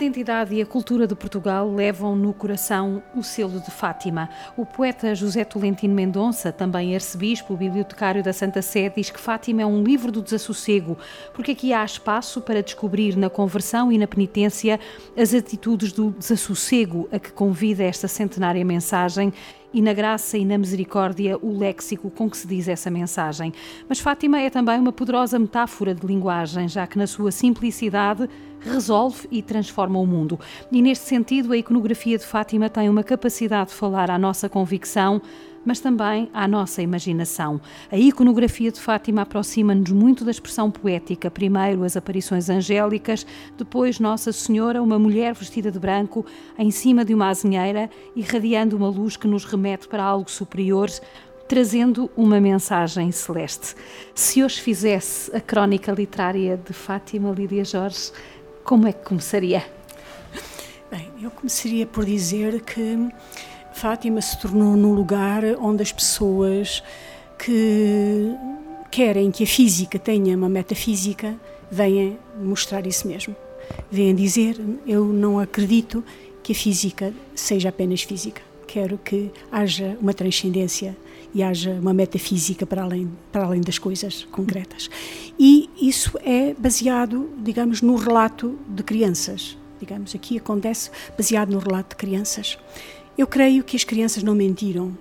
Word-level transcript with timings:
Identidade 0.00 0.54
e 0.54 0.62
a 0.62 0.66
cultura 0.66 1.06
de 1.06 1.14
Portugal 1.14 1.70
levam 1.70 2.16
no 2.16 2.32
coração 2.32 3.02
o 3.14 3.22
selo 3.22 3.60
de 3.60 3.70
Fátima. 3.70 4.30
O 4.56 4.64
poeta 4.64 5.14
José 5.14 5.44
Tolentino 5.44 5.94
Mendonça, 5.94 6.50
também 6.50 6.94
arcebispo, 6.94 7.54
bibliotecário 7.54 8.22
da 8.22 8.32
Santa 8.32 8.62
Sé, 8.62 8.88
diz 8.88 9.10
que 9.10 9.20
Fátima 9.20 9.60
é 9.60 9.66
um 9.66 9.82
livro 9.82 10.10
do 10.10 10.22
desassossego, 10.22 10.96
porque 11.34 11.52
aqui 11.52 11.74
há 11.74 11.84
espaço 11.84 12.40
para 12.40 12.62
descobrir 12.62 13.14
na 13.14 13.28
conversão 13.28 13.92
e 13.92 13.98
na 13.98 14.06
penitência 14.06 14.80
as 15.14 15.34
atitudes 15.34 15.92
do 15.92 16.12
desassossego 16.12 17.06
a 17.12 17.18
que 17.18 17.30
convida 17.30 17.84
esta 17.84 18.08
centenária 18.08 18.64
mensagem 18.64 19.34
e 19.72 19.80
na 19.80 19.92
graça 19.92 20.36
e 20.36 20.44
na 20.44 20.58
misericórdia 20.58 21.38
o 21.40 21.58
léxico 21.58 22.10
com 22.10 22.28
que 22.28 22.36
se 22.36 22.46
diz 22.46 22.68
essa 22.68 22.90
mensagem. 22.90 23.52
Mas 23.88 24.00
Fátima 24.00 24.40
é 24.40 24.50
também 24.50 24.80
uma 24.80 24.92
poderosa 24.92 25.38
metáfora 25.38 25.94
de 25.94 26.06
linguagem, 26.06 26.68
já 26.68 26.86
que 26.86 26.98
na 26.98 27.06
sua 27.06 27.30
simplicidade 27.30 28.28
resolve 28.60 29.26
e 29.30 29.42
transforma 29.42 29.98
o 29.98 30.06
mundo. 30.06 30.38
E 30.70 30.82
neste 30.82 31.06
sentido, 31.06 31.52
a 31.52 31.56
iconografia 31.56 32.18
de 32.18 32.24
Fátima 32.24 32.68
tem 32.68 32.88
uma 32.88 33.02
capacidade 33.02 33.70
de 33.70 33.76
falar 33.76 34.10
à 34.10 34.18
nossa 34.18 34.48
convicção 34.48 35.20
mas 35.64 35.80
também 35.80 36.30
à 36.32 36.48
nossa 36.48 36.82
imaginação. 36.82 37.60
A 37.90 37.96
iconografia 37.96 38.70
de 38.70 38.80
Fátima 38.80 39.22
aproxima-nos 39.22 39.90
muito 39.90 40.24
da 40.24 40.30
expressão 40.30 40.70
poética. 40.70 41.30
Primeiro 41.30 41.84
as 41.84 41.96
aparições 41.96 42.48
angélicas, 42.48 43.26
depois 43.56 44.00
Nossa 44.00 44.32
Senhora, 44.32 44.82
uma 44.82 44.98
mulher 44.98 45.34
vestida 45.34 45.70
de 45.70 45.78
branco, 45.78 46.24
em 46.58 46.70
cima 46.70 47.04
de 47.04 47.14
uma 47.14 47.28
azinheira, 47.28 47.90
irradiando 48.16 48.76
uma 48.76 48.88
luz 48.88 49.16
que 49.16 49.28
nos 49.28 49.44
remete 49.44 49.86
para 49.86 50.02
algo 50.02 50.30
superior, 50.30 50.88
trazendo 51.46 52.08
uma 52.16 52.40
mensagem 52.40 53.10
celeste. 53.10 53.74
Se 54.14 54.42
hoje 54.42 54.60
fizesse 54.60 55.34
a 55.34 55.40
crónica 55.40 55.92
literária 55.92 56.56
de 56.56 56.72
Fátima 56.72 57.32
Lídia 57.32 57.64
Jorge, 57.64 58.12
como 58.64 58.86
é 58.86 58.92
que 58.92 59.04
começaria? 59.04 59.64
Bem, 60.90 61.08
eu 61.22 61.30
começaria 61.30 61.86
por 61.86 62.04
dizer 62.04 62.60
que 62.62 63.08
Fátima 63.72 64.20
se 64.20 64.38
tornou 64.40 64.76
num 64.76 64.92
lugar 64.92 65.42
onde 65.60 65.82
as 65.82 65.92
pessoas 65.92 66.82
que 67.38 68.34
querem 68.90 69.30
que 69.30 69.44
a 69.44 69.46
física 69.46 69.98
tenha 69.98 70.36
uma 70.36 70.48
metafísica 70.48 71.36
venham 71.70 72.18
mostrar 72.36 72.86
isso 72.86 73.06
mesmo. 73.06 73.34
Vêm 73.90 74.14
dizer: 74.14 74.56
Eu 74.86 75.04
não 75.04 75.38
acredito 75.38 76.04
que 76.42 76.52
a 76.52 76.54
física 76.54 77.14
seja 77.34 77.68
apenas 77.68 78.02
física. 78.02 78.42
Quero 78.66 78.98
que 78.98 79.30
haja 79.50 79.96
uma 80.00 80.14
transcendência 80.14 80.96
e 81.34 81.42
haja 81.42 81.72
uma 81.72 81.92
metafísica 81.92 82.66
para 82.66 82.82
além, 82.82 83.10
para 83.30 83.44
além 83.44 83.60
das 83.60 83.78
coisas 83.78 84.26
concretas. 84.30 84.90
E 85.38 85.68
isso 85.80 86.18
é 86.24 86.54
baseado, 86.54 87.30
digamos, 87.38 87.82
no 87.82 87.96
relato 87.96 88.58
de 88.68 88.82
crianças. 88.82 89.56
Digamos, 89.78 90.14
aqui 90.14 90.36
acontece 90.36 90.90
baseado 91.16 91.50
no 91.50 91.58
relato 91.58 91.90
de 91.90 91.96
crianças. 91.96 92.58
Eu 93.16 93.26
creio 93.26 93.64
que 93.64 93.76
as 93.76 93.84
crianças 93.84 94.22
não 94.22 94.34
mentiram. 94.34 94.96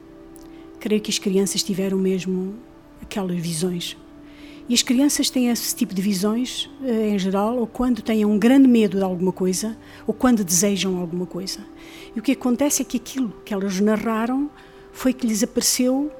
Creio 0.79 1.01
que 1.01 1.11
as 1.11 1.19
crianças 1.19 1.61
tiveram 1.63 1.97
mesmo 1.97 2.55
aquelas 3.01 3.37
visões. 3.37 3.97
E 4.69 4.73
as 4.75 4.83
crianças 4.83 5.31
têm 5.31 5.49
esse 5.49 5.75
tipo 5.75 5.95
de 5.95 6.01
visões, 6.01 6.69
eh, 6.83 7.09
em 7.09 7.17
geral, 7.17 7.57
ou 7.57 7.65
quando 7.65 8.03
têm 8.03 8.23
um 8.23 8.37
grande 8.37 8.67
medo 8.67 8.97
de 8.97 9.03
alguma 9.03 9.31
coisa, 9.31 9.75
ou 10.05 10.13
quando 10.13 10.43
desejam 10.43 10.97
alguma 10.97 11.25
coisa. 11.25 11.65
E 12.15 12.19
o 12.19 12.21
que 12.21 12.33
acontece 12.33 12.83
é 12.83 12.85
que 12.85 12.97
aquilo 12.97 13.33
que 13.43 13.51
elas 13.51 13.79
narraram 13.79 14.47
foi 14.91 15.13
que 15.13 15.25
lhes 15.25 15.43
apareceu, 15.43 16.11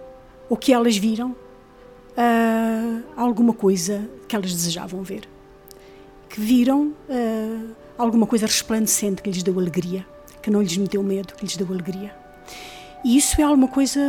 ou 0.50 0.58
que 0.58 0.74
elas 0.74 0.98
viram, 0.98 1.32
uh, 1.32 3.04
alguma 3.16 3.54
coisa 3.54 4.10
que 4.28 4.36
elas 4.36 4.54
desejavam 4.54 5.04
ver. 5.04 5.28
Que 6.30 6.40
viram 6.40 6.94
uh, 7.10 7.76
alguma 7.98 8.26
coisa 8.26 8.46
resplandecente 8.46 9.22
que 9.22 9.30
lhes 9.30 9.44
deu 9.44 9.58
alegria 9.60 10.06
que 10.42 10.50
não 10.50 10.62
lhes 10.62 10.76
meteu 10.78 11.04
medo, 11.04 11.34
que 11.36 11.46
lhes 11.46 11.56
deu 11.56 11.68
alegria. 11.68 12.14
E 13.04 13.18
isso 13.18 13.40
é 13.40 13.44
alguma 13.44 13.68
coisa 13.68 14.00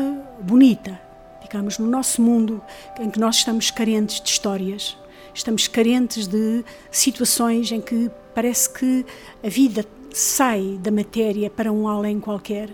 bonita, 0.41 1.01
digamos, 1.43 1.79
no 1.79 1.87
nosso 1.87 2.21
mundo 2.23 2.61
em 2.99 3.11
que 3.11 3.21
nós 3.21 3.37
estamos 3.37 3.71
carentes 3.71 4.21
de 4.21 4.29
histórias, 4.29 4.97
estamos 5.35 5.69
carentes 5.69 6.27
de 6.27 6.65
situações 6.91 7.71
em 7.71 7.81
que 7.81 8.11
parece 8.35 8.71
que 8.71 9.07
a 9.45 9.49
vida 9.49 9.85
sai 10.13 10.79
da 10.81 10.91
matéria 10.91 11.49
para 11.49 11.71
um 11.71 11.87
além 11.87 12.19
qualquer. 12.19 12.71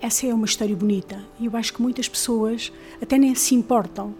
Essa 0.00 0.28
é 0.28 0.34
uma 0.34 0.46
história 0.46 0.76
bonita 0.76 1.24
e 1.40 1.46
eu 1.46 1.56
acho 1.56 1.74
que 1.74 1.82
muitas 1.82 2.08
pessoas 2.08 2.72
até 3.02 3.18
nem 3.18 3.34
se 3.34 3.54
importam 3.54 4.14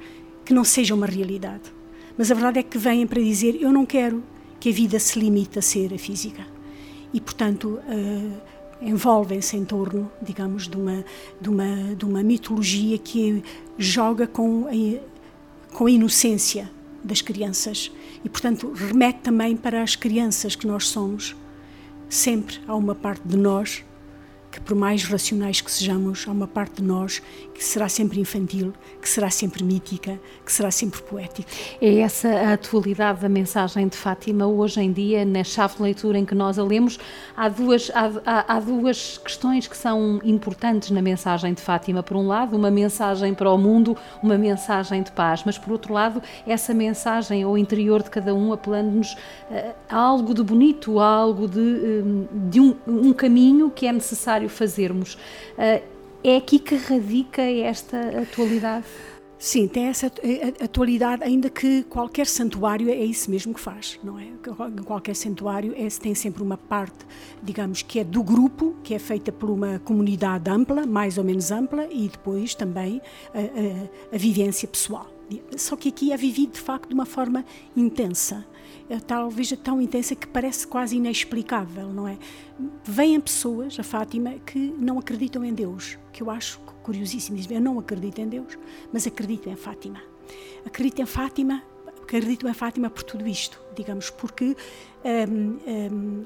que 0.44 0.52
não 0.52 0.64
seja 0.64 0.92
uma 0.92 1.06
realidade. 1.06 1.72
Mas 2.16 2.32
a 2.32 2.34
verdade 2.34 2.58
é 2.58 2.62
que 2.64 2.76
vêm 2.76 3.06
para 3.06 3.22
dizer: 3.22 3.56
eu 3.60 3.72
não 3.72 3.86
quero 3.86 4.22
que 4.58 4.70
a 4.70 4.72
vida 4.72 4.98
se 4.98 5.20
limite 5.20 5.56
a 5.58 5.62
ser 5.62 5.94
a 5.94 5.98
física. 5.98 6.44
E, 7.14 7.20
portanto, 7.20 7.78
uh, 7.78 8.40
envolvem-se 8.82 9.56
em 9.56 9.64
torno, 9.64 10.10
digamos, 10.20 10.66
de 10.66 10.76
uma, 10.76 11.04
de 11.40 11.48
uma, 11.48 11.94
de 11.94 12.04
uma 12.04 12.22
mitologia 12.24 12.98
que 12.98 13.42
joga 13.78 14.26
com 14.26 14.66
a, 14.66 15.74
com 15.74 15.86
a 15.86 15.90
inocência 15.90 16.68
das 17.04 17.22
crianças 17.22 17.92
e, 18.24 18.28
portanto, 18.28 18.72
remete 18.72 19.20
também 19.20 19.56
para 19.56 19.80
as 19.80 19.94
crianças 19.94 20.56
que 20.56 20.66
nós 20.66 20.88
somos. 20.88 21.36
Sempre 22.08 22.58
há 22.66 22.74
uma 22.74 22.94
parte 22.94 23.26
de 23.26 23.36
nós 23.36 23.84
que 24.58 24.64
por 24.64 24.74
mais 24.74 25.04
racionais 25.04 25.60
que 25.60 25.70
sejamos, 25.70 26.26
há 26.26 26.32
uma 26.32 26.48
parte 26.48 26.76
de 26.76 26.82
nós 26.82 27.22
que 27.54 27.64
será 27.64 27.88
sempre 27.88 28.20
infantil, 28.20 28.72
que 29.00 29.08
será 29.08 29.30
sempre 29.30 29.64
mítica, 29.64 30.18
que 30.44 30.52
será 30.52 30.70
sempre 30.70 31.00
poética. 31.02 31.48
É 31.80 31.98
essa 31.98 32.28
a 32.28 32.52
atualidade 32.52 33.20
da 33.20 33.28
mensagem 33.28 33.88
de 33.88 33.96
Fátima 33.96 34.46
hoje 34.46 34.80
em 34.80 34.92
dia, 34.92 35.24
na 35.24 35.42
chave 35.42 35.76
de 35.76 35.82
leitura 35.82 36.18
em 36.18 36.24
que 36.24 36.34
nós 36.34 36.58
a 36.58 36.64
lemos, 36.64 36.98
há 37.36 37.48
duas, 37.48 37.90
há, 37.94 38.10
há, 38.24 38.56
há 38.56 38.60
duas 38.60 39.18
questões 39.18 39.66
que 39.66 39.76
são 39.76 40.20
importantes 40.24 40.90
na 40.90 41.02
mensagem 41.02 41.54
de 41.54 41.62
Fátima. 41.62 42.02
Por 42.02 42.16
um 42.16 42.26
lado, 42.26 42.56
uma 42.56 42.70
mensagem 42.70 43.34
para 43.34 43.50
o 43.50 43.58
mundo, 43.58 43.96
uma 44.22 44.36
mensagem 44.36 45.02
de 45.02 45.12
paz, 45.12 45.42
mas 45.44 45.58
por 45.58 45.72
outro 45.72 45.92
lado, 45.92 46.22
essa 46.46 46.74
mensagem 46.74 47.42
ao 47.42 47.56
interior 47.56 48.02
de 48.02 48.10
cada 48.10 48.34
um, 48.34 48.52
apelando-nos 48.52 49.16
a 49.88 49.96
algo 49.96 50.34
de 50.34 50.42
bonito, 50.42 50.98
a 51.00 51.06
algo 51.06 51.48
de, 51.48 51.60
um, 51.60 52.26
de 52.48 52.60
um, 52.60 52.76
um 52.86 53.12
caminho 53.12 53.70
que 53.70 53.86
é 53.86 53.92
necessário 53.92 54.47
necessário 54.48 54.50
fazermos. 54.50 55.18
Eh, 55.56 55.82
é 56.24 56.36
aqui 56.36 56.58
que 56.58 56.74
radica 56.74 57.42
esta 57.42 57.96
atualidade? 58.22 58.86
Sim, 59.38 59.68
tem 59.68 59.84
essa 59.84 60.10
atualidade, 60.60 61.22
ainda 61.22 61.48
que 61.48 61.84
qualquer 61.84 62.26
santuário 62.26 62.90
é 62.90 63.04
isso 63.04 63.30
mesmo 63.30 63.54
que 63.54 63.60
faz, 63.60 63.96
não 64.02 64.18
é? 64.18 64.26
Qualquer 64.84 65.14
santuário 65.14 65.72
é, 65.76 65.86
tem 65.90 66.12
sempre 66.12 66.42
uma 66.42 66.56
parte, 66.56 67.06
digamos, 67.40 67.82
que 67.82 68.00
é 68.00 68.04
do 68.04 68.20
grupo, 68.20 68.74
que 68.82 68.94
é 68.94 68.98
feita 68.98 69.30
por 69.30 69.48
uma 69.48 69.78
comunidade 69.78 70.50
ampla, 70.50 70.84
mais 70.84 71.18
ou 71.18 71.24
menos 71.24 71.52
ampla, 71.52 71.86
e 71.88 72.08
depois 72.08 72.52
também 72.56 73.00
a, 73.32 73.38
a, 73.38 74.16
a 74.16 74.18
vivência 74.18 74.66
pessoal. 74.66 75.17
Só 75.56 75.76
que 75.76 75.88
aqui 75.88 76.12
é 76.12 76.16
vivido 76.16 76.52
de 76.52 76.60
facto 76.60 76.88
de 76.88 76.94
uma 76.94 77.06
forma 77.06 77.44
intensa. 77.76 78.46
É 78.88 78.98
talvez 78.98 79.50
tão 79.62 79.80
intensa 79.80 80.14
que 80.14 80.26
parece 80.26 80.66
quase 80.66 80.96
inexplicável, 80.96 81.92
não 81.92 82.08
é? 82.08 82.18
Vêm 82.84 83.20
pessoas, 83.20 83.78
a 83.78 83.82
Fátima, 83.82 84.34
que 84.46 84.58
não 84.58 84.98
acreditam 84.98 85.44
em 85.44 85.52
Deus, 85.52 85.98
que 86.12 86.22
eu 86.22 86.30
acho 86.30 86.58
curiosíssimo. 86.82 87.36
Dizem, 87.36 87.58
eu 87.58 87.62
não 87.62 87.78
acredito 87.78 88.18
em 88.18 88.28
Deus, 88.28 88.58
mas 88.92 89.06
acredito 89.06 89.48
em 89.48 89.56
Fátima. 89.56 90.02
Acredito 90.64 91.02
em 91.02 91.06
Fátima, 91.06 91.62
acredito 92.02 92.48
em 92.48 92.54
Fátima 92.54 92.88
por 92.88 93.02
tudo 93.02 93.26
isto, 93.26 93.60
digamos, 93.76 94.08
porque 94.08 94.56
hum, 95.04 95.58
hum, 95.66 96.24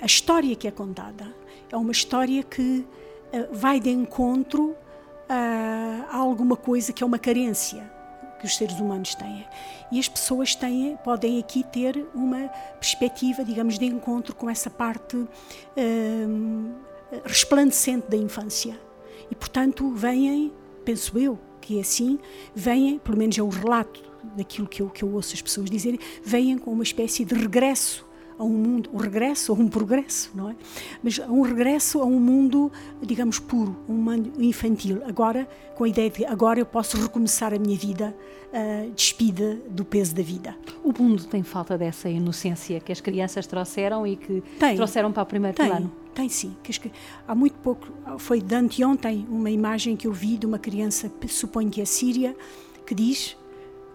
a, 0.00 0.02
a 0.02 0.06
história 0.06 0.56
que 0.56 0.66
é 0.66 0.70
contada 0.70 1.34
é 1.70 1.76
uma 1.76 1.92
história 1.92 2.42
que 2.42 2.84
uh, 3.32 3.48
vai 3.52 3.78
de 3.78 3.90
encontro 3.90 4.74
a 5.28 6.16
alguma 6.16 6.56
coisa 6.56 6.92
que 6.92 7.02
é 7.02 7.06
uma 7.06 7.18
carência 7.18 7.90
que 8.38 8.46
os 8.46 8.56
seres 8.56 8.78
humanos 8.78 9.14
têm. 9.14 9.46
E 9.90 9.98
as 9.98 10.08
pessoas 10.08 10.54
têm, 10.54 10.98
podem 11.02 11.38
aqui 11.38 11.64
ter 11.64 12.06
uma 12.14 12.48
perspectiva, 12.78 13.44
digamos, 13.44 13.78
de 13.78 13.86
encontro 13.86 14.34
com 14.34 14.50
essa 14.50 14.68
parte 14.68 15.16
hum, 15.76 16.72
resplandecente 17.24 18.08
da 18.08 18.16
infância. 18.16 18.78
E, 19.30 19.34
portanto, 19.34 19.90
vêm, 19.92 20.52
penso 20.84 21.18
eu, 21.18 21.38
que 21.60 21.78
é 21.78 21.80
assim, 21.80 22.18
vêm, 22.54 22.98
pelo 22.98 23.16
menos 23.16 23.38
é 23.38 23.42
o 23.42 23.48
relato 23.48 24.02
daquilo 24.36 24.68
que 24.68 24.82
eu, 24.82 24.90
que 24.90 25.02
eu 25.02 25.12
ouço 25.14 25.34
as 25.34 25.40
pessoas 25.40 25.70
dizerem, 25.70 25.98
vêm 26.22 26.58
com 26.58 26.70
uma 26.70 26.82
espécie 26.82 27.24
de 27.24 27.34
regresso 27.34 28.04
a 28.38 28.44
um 28.44 28.50
mundo, 28.50 28.90
o 28.92 28.96
regresso 28.96 29.52
ou 29.52 29.58
um 29.58 29.68
progresso, 29.68 30.30
não 30.34 30.50
é? 30.50 30.56
Mas 31.02 31.18
um 31.18 31.42
regresso 31.42 32.00
a 32.00 32.04
um 32.04 32.18
mundo, 32.18 32.70
digamos, 33.02 33.38
puro, 33.38 33.76
um 33.88 33.94
mundo 33.94 34.32
infantil. 34.42 35.02
Agora, 35.06 35.48
com 35.76 35.84
a 35.84 35.88
ideia 35.88 36.10
de 36.10 36.24
agora 36.24 36.58
eu 36.58 36.66
posso 36.66 37.00
recomeçar 37.00 37.54
a 37.54 37.58
minha 37.58 37.76
vida 37.76 38.14
uh, 38.52 38.90
despida 38.92 39.58
do 39.68 39.84
peso 39.84 40.14
da 40.14 40.22
vida. 40.22 40.56
O 40.82 40.92
mundo 40.92 41.24
tem 41.24 41.42
falta 41.42 41.78
dessa 41.78 42.08
inocência 42.08 42.80
que 42.80 42.92
as 42.92 43.00
crianças 43.00 43.46
trouxeram 43.46 44.06
e 44.06 44.16
que 44.16 44.42
tem, 44.58 44.76
trouxeram 44.76 45.12
para 45.12 45.22
o 45.22 45.26
primeiro 45.26 45.56
tem, 45.56 45.68
plano. 45.68 45.92
Tem 46.14 46.28
sim. 46.28 46.56
Há 47.26 47.34
muito 47.34 47.58
pouco, 47.58 47.88
foi 48.18 48.40
de 48.40 48.54
anteontem, 48.54 49.26
uma 49.28 49.50
imagem 49.50 49.96
que 49.96 50.06
eu 50.06 50.12
vi 50.12 50.36
de 50.36 50.46
uma 50.46 50.58
criança, 50.58 51.10
suponho 51.28 51.70
que 51.70 51.80
é 51.80 51.84
síria, 51.84 52.36
que 52.86 52.94
diz: 52.94 53.36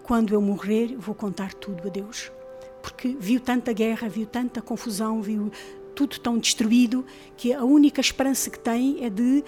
Quando 0.02 0.34
eu 0.34 0.40
morrer, 0.40 0.96
vou 0.98 1.14
contar 1.14 1.54
tudo 1.54 1.88
a 1.88 1.90
Deus 1.90 2.30
porque 2.82 3.16
viu 3.18 3.40
tanta 3.40 3.72
guerra, 3.72 4.08
viu 4.08 4.26
tanta 4.26 4.60
confusão, 4.60 5.20
viu 5.20 5.50
tudo 5.94 6.18
tão 6.18 6.38
destruído, 6.38 7.04
que 7.36 7.52
a 7.52 7.64
única 7.64 8.00
esperança 8.00 8.48
que 8.48 8.58
tem 8.58 9.04
é 9.04 9.10
de 9.10 9.44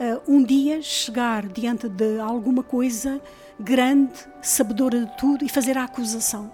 uh, 0.00 0.20
um 0.32 0.42
dia 0.42 0.82
chegar 0.82 1.46
diante 1.48 1.88
de 1.88 2.18
alguma 2.18 2.62
coisa 2.62 3.20
grande, 3.58 4.12
sabedora 4.42 5.04
de 5.04 5.16
tudo 5.16 5.44
e 5.44 5.48
fazer 5.48 5.78
a 5.78 5.84
acusação. 5.84 6.52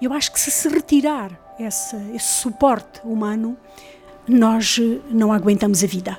Eu 0.00 0.12
acho 0.12 0.32
que 0.32 0.40
se 0.40 0.50
se 0.50 0.68
retirar 0.68 1.30
esse, 1.58 1.96
esse 2.14 2.34
suporte 2.34 3.00
humano, 3.04 3.56
nós 4.26 4.78
eh, 4.80 4.98
não 5.10 5.32
aguentamos 5.32 5.84
a 5.84 5.86
vida. 5.86 6.18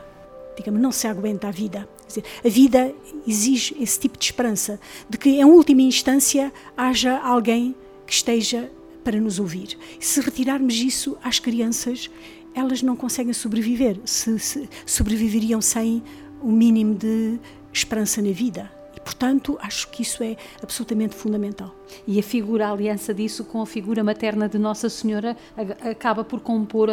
Digamos, 0.56 0.82
não 0.82 0.92
se 0.92 1.08
aguenta 1.08 1.50
a 1.50 1.52
vida. 1.52 1.88
Dizer, 2.08 2.24
a 2.46 2.50
vida 2.50 2.94
exige 3.28 3.76
esse 3.80 4.00
tipo 4.00 4.18
de 4.18 4.24
esperança, 4.24 4.80
de 5.10 5.18
que 5.18 5.30
em 5.30 5.44
última 5.44 5.82
instância 5.82 6.54
haja 6.78 7.20
alguém 7.20 7.76
que 8.06 8.14
esteja 8.14 8.70
para 9.04 9.20
nos 9.20 9.40
ouvir. 9.40 9.78
Se 10.00 10.22
retirarmos 10.22 10.76
isso 10.76 11.18
às 11.24 11.40
crianças, 11.40 12.10
elas 12.56 12.82
não 12.82 12.96
conseguem 12.96 13.34
sobreviver, 13.34 14.00
se, 14.06 14.38
se 14.40 14.70
sobreviveriam 14.86 15.62
sem 15.62 16.04
o 16.42 16.52
mínimo 16.52 16.96
de 16.96 17.40
esperança 17.72 18.22
na 18.22 18.32
vida. 18.32 18.72
E, 18.96 19.00
portanto, 19.00 19.58
acho 19.60 19.90
que 19.90 20.04
isso 20.04 20.24
é 20.24 20.38
absolutamente 20.62 21.16
fundamental. 21.16 21.74
E 22.06 22.20
a 22.20 22.24
figura, 22.24 22.68
a 22.68 22.72
aliança 22.72 23.14
disso 23.14 23.44
com 23.44 23.62
a 23.62 23.66
figura 23.66 24.04
materna 24.04 24.48
de 24.48 24.60
Nossa 24.60 24.88
Senhora 24.88 25.36
acaba 25.82 26.24
por 26.24 26.42
compor, 26.42 26.90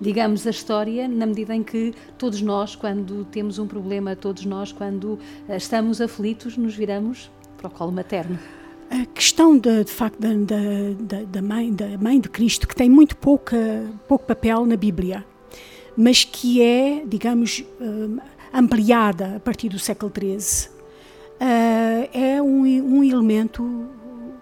digamos, 0.00 0.46
a 0.46 0.50
história, 0.50 1.08
na 1.08 1.26
medida 1.26 1.54
em 1.54 1.62
que 1.62 1.92
todos 2.16 2.40
nós, 2.40 2.76
quando 2.76 3.24
temos 3.24 3.58
um 3.58 3.66
problema, 3.66 4.14
todos 4.14 4.44
nós, 4.44 4.70
quando 4.70 5.18
eh, 5.48 5.56
estamos 5.56 6.00
aflitos, 6.00 6.56
nos 6.56 6.74
viramos 6.74 7.30
para 7.56 7.66
o 7.66 7.70
colo 7.70 7.90
materno. 7.90 8.38
A 8.90 9.04
questão 9.06 9.58
de, 9.58 9.84
de 9.84 9.90
facto 9.90 10.18
da, 10.18 10.28
da, 10.98 11.22
da, 11.24 11.42
mãe, 11.42 11.72
da 11.72 11.98
mãe 11.98 12.18
de 12.18 12.28
Cristo, 12.28 12.66
que 12.66 12.74
tem 12.74 12.88
muito 12.88 13.16
pouca, 13.16 13.56
pouco 14.06 14.24
papel 14.24 14.64
na 14.64 14.76
Bíblia, 14.76 15.24
mas 15.94 16.24
que 16.24 16.62
é, 16.62 17.04
digamos, 17.06 17.64
eh, 17.80 18.22
ampliada 18.52 19.36
a 19.36 19.40
partir 19.40 19.68
do 19.68 19.78
século 19.78 20.10
XIII, 20.10 20.70
eh, 21.38 22.08
é 22.12 22.42
um, 22.42 22.62
um 22.62 23.04
elemento 23.04 23.62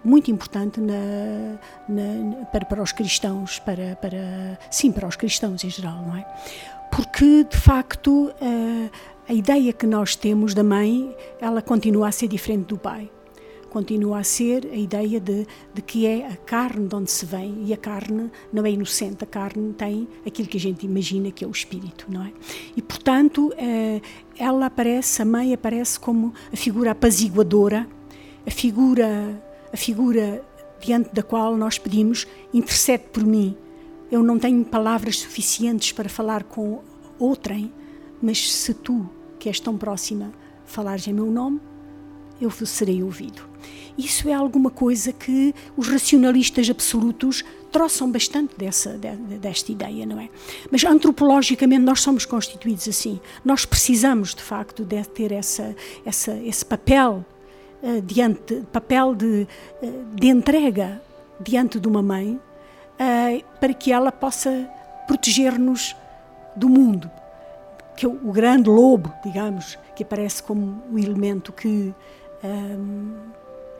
muito 0.03 0.31
importante 0.31 0.79
na, 0.79 1.59
na, 1.89 2.45
para, 2.45 2.63
para 2.63 2.81
os 2.81 2.93
cristãos, 2.93 3.59
para, 3.59 3.97
para, 3.97 4.57
sim, 4.71 4.93
para 4.93 5.07
os 5.07 5.17
cristãos 5.17 5.61
em 5.63 5.69
geral, 5.69 6.05
não 6.07 6.15
é? 6.15 6.25
Porque, 6.89 7.43
de 7.43 7.57
facto, 7.57 8.31
eh, 8.39 8.89
a 9.27 9.33
ideia 9.33 9.73
que 9.73 9.85
nós 9.85 10.15
temos 10.15 10.53
da 10.53 10.63
mãe, 10.63 11.13
ela 11.41 11.61
continua 11.61 12.07
a 12.07 12.11
ser 12.13 12.29
diferente 12.29 12.67
do 12.67 12.77
pai 12.77 13.09
continua 13.67 14.19
a 14.19 14.23
ser 14.23 14.65
a 14.71 14.75
ideia 14.75 15.19
de, 15.19 15.45
de 15.73 15.81
que 15.81 16.05
é 16.05 16.27
a 16.27 16.35
carne 16.35 16.87
de 16.87 16.95
onde 16.95 17.11
se 17.11 17.25
vem 17.25 17.63
e 17.65 17.73
a 17.73 17.77
carne 17.77 18.31
não 18.51 18.65
é 18.65 18.71
inocente, 18.71 19.23
a 19.23 19.27
carne 19.27 19.73
tem 19.73 20.07
aquilo 20.25 20.47
que 20.47 20.57
a 20.57 20.59
gente 20.59 20.85
imagina 20.85 21.31
que 21.31 21.43
é 21.43 21.47
o 21.47 21.51
espírito, 21.51 22.05
não 22.09 22.23
é? 22.23 22.31
E 22.75 22.81
portanto, 22.81 23.53
eh, 23.57 24.01
ela 24.37 24.65
aparece, 24.65 25.21
a 25.21 25.25
mãe 25.25 25.53
aparece 25.53 25.99
como 25.99 26.33
a 26.51 26.55
figura 26.55 26.91
apaziguadora, 26.91 27.87
a 28.45 28.51
figura, 28.51 29.43
a 29.71 29.77
figura 29.77 30.43
diante 30.79 31.13
da 31.13 31.23
qual 31.23 31.57
nós 31.57 31.77
pedimos 31.77 32.27
intercede 32.53 33.05
por 33.11 33.25
mim. 33.25 33.55
Eu 34.11 34.23
não 34.23 34.39
tenho 34.39 34.63
palavras 34.63 35.19
suficientes 35.19 35.91
para 35.91 36.07
falar 36.07 36.43
com 36.43 36.81
outrem, 37.19 37.71
mas 38.21 38.51
se 38.51 38.73
tu, 38.73 39.09
que 39.37 39.49
és 39.49 39.59
tão 39.59 39.77
próxima, 39.77 40.31
falares 40.65 41.07
em 41.07 41.13
meu 41.13 41.25
nome, 41.25 41.59
eu 42.39 42.51
serei 42.51 43.03
ouvido. 43.03 43.41
Isso 43.97 44.29
é 44.29 44.33
alguma 44.33 44.69
coisa 44.69 45.11
que 45.11 45.55
os 45.75 45.87
racionalistas 45.87 46.69
absolutos 46.69 47.43
troçam 47.71 48.11
bastante 48.11 48.55
dessa, 48.55 48.97
desta 49.41 49.71
ideia, 49.71 50.05
não 50.05 50.19
é? 50.19 50.29
Mas 50.71 50.83
antropologicamente 50.83 51.81
nós 51.81 52.01
somos 52.01 52.25
constituídos 52.25 52.87
assim. 52.87 53.19
Nós 53.43 53.65
precisamos, 53.65 54.35
de 54.35 54.41
facto, 54.41 54.85
de 54.85 55.03
ter 55.03 55.31
essa, 55.31 55.75
essa, 56.05 56.33
esse 56.37 56.65
papel 56.65 57.25
uh, 57.81 58.01
diante, 58.01 58.63
papel 58.71 59.15
de, 59.15 59.47
uh, 59.81 60.05
de 60.15 60.27
entrega 60.27 61.01
diante 61.39 61.79
de 61.79 61.87
uma 61.87 62.01
mãe 62.01 62.33
uh, 62.33 63.43
para 63.59 63.73
que 63.73 63.91
ela 63.91 64.11
possa 64.11 64.69
proteger-nos 65.07 65.95
do 66.55 66.67
mundo, 66.67 67.09
que 67.95 68.05
é 68.05 68.09
o, 68.09 68.31
grande 68.31 68.69
lobo, 68.69 69.13
digamos, 69.23 69.77
que 69.95 70.03
aparece 70.03 70.43
como 70.43 70.83
o 70.91 70.99
elemento 70.99 71.53
que 71.53 71.93
um, 72.43 73.13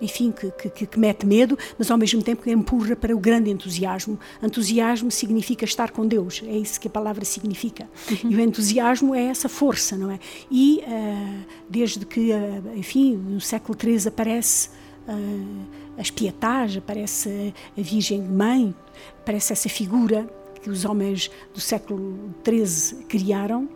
enfim, 0.02 0.32
que, 0.32 0.52
que, 0.70 0.86
que, 0.86 1.00
mete 1.00 1.26
medo, 1.26 1.58
mas 1.78 1.90
ao 1.90 1.98
mesmo 1.98 2.22
tempo 2.22 2.44
que 2.44 2.52
empurra 2.52 2.96
para 2.96 3.16
o 3.16 3.20
grande 3.20 3.50
entusiasmo. 3.50 4.20
Entusiasmo 4.42 5.12
significa 5.12 5.66
estar 5.66 5.92
com 5.92 6.06
Deus, 6.06 6.42
é 6.46 6.58
isso 6.58 6.80
que 6.80 6.88
a 6.88 6.92
palavra 6.92 7.26
significa. 7.26 7.90
Uhum. 8.10 8.32
E 8.32 8.36
o 8.36 8.40
entusiasmo 8.40 9.16
é 9.16 9.24
essa 9.26 9.50
força, 9.50 9.98
não 9.98 10.12
é? 10.12 10.20
E 10.50 10.84
uh, 10.86 11.46
desde 11.70 12.06
que, 12.06 12.32
uh, 12.32 12.78
enfim, 12.78 13.16
no 13.16 13.42
século 13.42 13.78
XIII 13.80 14.08
aparece 14.08 14.70
uh, 15.08 15.66
a 15.98 16.02
espietagem, 16.02 16.80
aparece 16.80 17.54
a 17.78 17.82
Virgem 17.82 18.22
Mãe, 18.22 18.74
aparece 19.20 19.54
essa 19.54 19.70
figura 19.70 20.28
que 20.62 20.70
os 20.70 20.86
homens 20.86 21.32
do 21.54 21.60
século 21.60 22.34
XIII 22.46 23.04
criaram, 23.06 23.70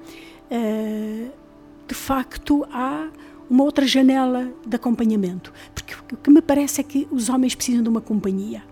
de 1.87 1.95
facto 1.95 2.65
há 2.71 3.09
uma 3.51 3.65
outra 3.65 3.85
janela 3.85 4.49
de 4.65 4.75
acompanhamento. 4.77 5.51
Porque 5.75 5.93
o 6.11 6.17
que 6.17 6.29
me 6.29 6.41
parece 6.41 6.81
é 6.81 6.83
que 6.83 7.07
os 7.11 7.29
homens 7.29 7.55
precisam 7.55 7.83
de 7.83 7.89
uma 7.89 8.01
companhia. 8.01 8.63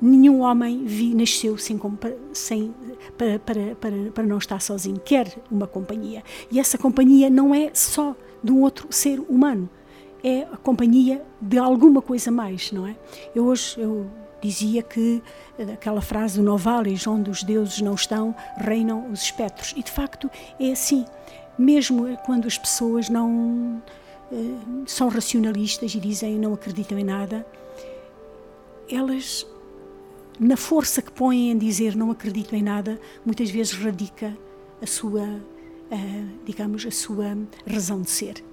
Nenhum 0.00 0.40
homem 0.40 0.84
vi, 0.84 1.14
nasceu 1.14 1.56
sem, 1.56 1.80
sem, 2.32 2.74
para, 3.16 3.38
para, 3.38 3.74
para, 3.76 3.96
para 4.12 4.24
não 4.24 4.38
estar 4.38 4.60
sozinho, 4.60 5.00
quer 5.00 5.34
uma 5.50 5.66
companhia. 5.66 6.22
E 6.50 6.58
essa 6.58 6.76
companhia 6.76 7.30
não 7.30 7.54
é 7.54 7.70
só 7.72 8.14
de 8.42 8.52
um 8.52 8.60
outro 8.60 8.88
ser 8.90 9.20
humano, 9.20 9.68
é 10.22 10.42
a 10.42 10.56
companhia 10.56 11.22
de 11.40 11.58
alguma 11.58 12.02
coisa 12.02 12.30
mais, 12.30 12.72
não 12.72 12.86
é? 12.86 12.96
Eu 13.34 13.44
hoje 13.44 13.78
eu 13.78 14.06
dizia 14.44 14.82
que 14.82 15.22
aquela 15.72 16.02
frase 16.02 16.38
do 16.38 16.42
Novalis, 16.42 17.06
onde 17.06 17.30
os 17.30 17.42
deuses 17.42 17.80
não 17.80 17.94
estão, 17.94 18.34
reinam 18.58 19.10
os 19.10 19.22
espectros. 19.22 19.72
E 19.76 19.82
de 19.82 19.90
facto 19.90 20.30
é 20.60 20.72
assim. 20.72 21.04
Mesmo 21.56 22.16
quando 22.26 22.46
as 22.46 22.58
pessoas 22.58 23.08
não 23.08 23.82
eh, 23.86 24.03
são 24.86 25.08
racionalistas 25.08 25.94
e 25.94 26.00
dizem 26.00 26.38
não 26.38 26.54
acreditam 26.54 26.98
em 26.98 27.04
nada, 27.04 27.46
elas, 28.88 29.46
na 30.38 30.56
força 30.56 31.00
que 31.00 31.10
põem 31.10 31.50
em 31.50 31.58
dizer 31.58 31.96
não 31.96 32.10
acreditam 32.10 32.58
em 32.58 32.62
nada, 32.62 33.00
muitas 33.24 33.50
vezes 33.50 33.72
radica 33.72 34.36
a 34.82 34.86
sua, 34.86 35.22
uh, 35.22 36.28
digamos, 36.44 36.84
a 36.86 36.90
sua 36.90 37.36
razão 37.66 38.02
de 38.02 38.10
ser 38.10 38.44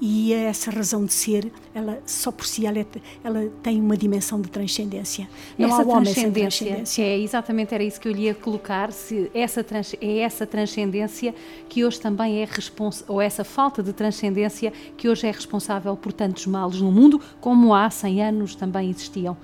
e 0.00 0.32
essa 0.32 0.70
razão 0.70 1.06
de 1.06 1.12
ser, 1.12 1.50
ela 1.74 1.98
só 2.04 2.30
por 2.30 2.46
si 2.46 2.66
ela, 2.66 2.78
é, 2.78 2.86
ela 3.24 3.50
tem 3.62 3.80
uma 3.80 3.96
dimensão 3.96 4.40
de 4.40 4.50
transcendência. 4.50 5.26
Não 5.58 5.68
essa 5.68 5.82
há 5.82 5.86
homem 5.86 6.12
sem 6.12 6.30
transcendência. 6.30 7.02
É 7.02 7.18
exatamente 7.18 7.74
era 7.74 7.82
isso 7.82 7.98
que 7.98 8.06
eu 8.06 8.12
lhe 8.12 8.24
ia 8.24 8.34
colocar. 8.34 8.92
Se 8.92 9.30
essa 9.32 9.64
é 10.00 10.18
essa 10.18 10.46
transcendência 10.46 11.34
que 11.68 11.82
hoje 11.82 11.98
também 11.98 12.42
é 12.42 12.44
responsável, 12.44 13.14
ou 13.14 13.22
essa 13.22 13.42
falta 13.42 13.82
de 13.82 13.92
transcendência 13.94 14.70
que 14.98 15.08
hoje 15.08 15.26
é 15.26 15.30
responsável 15.30 15.96
por 15.96 16.12
tantos 16.12 16.46
males 16.46 16.80
no 16.80 16.92
mundo, 16.92 17.18
como 17.40 17.72
há 17.72 17.88
100 17.88 18.22
anos 18.22 18.54
também 18.54 18.90
existiam. 18.90 19.34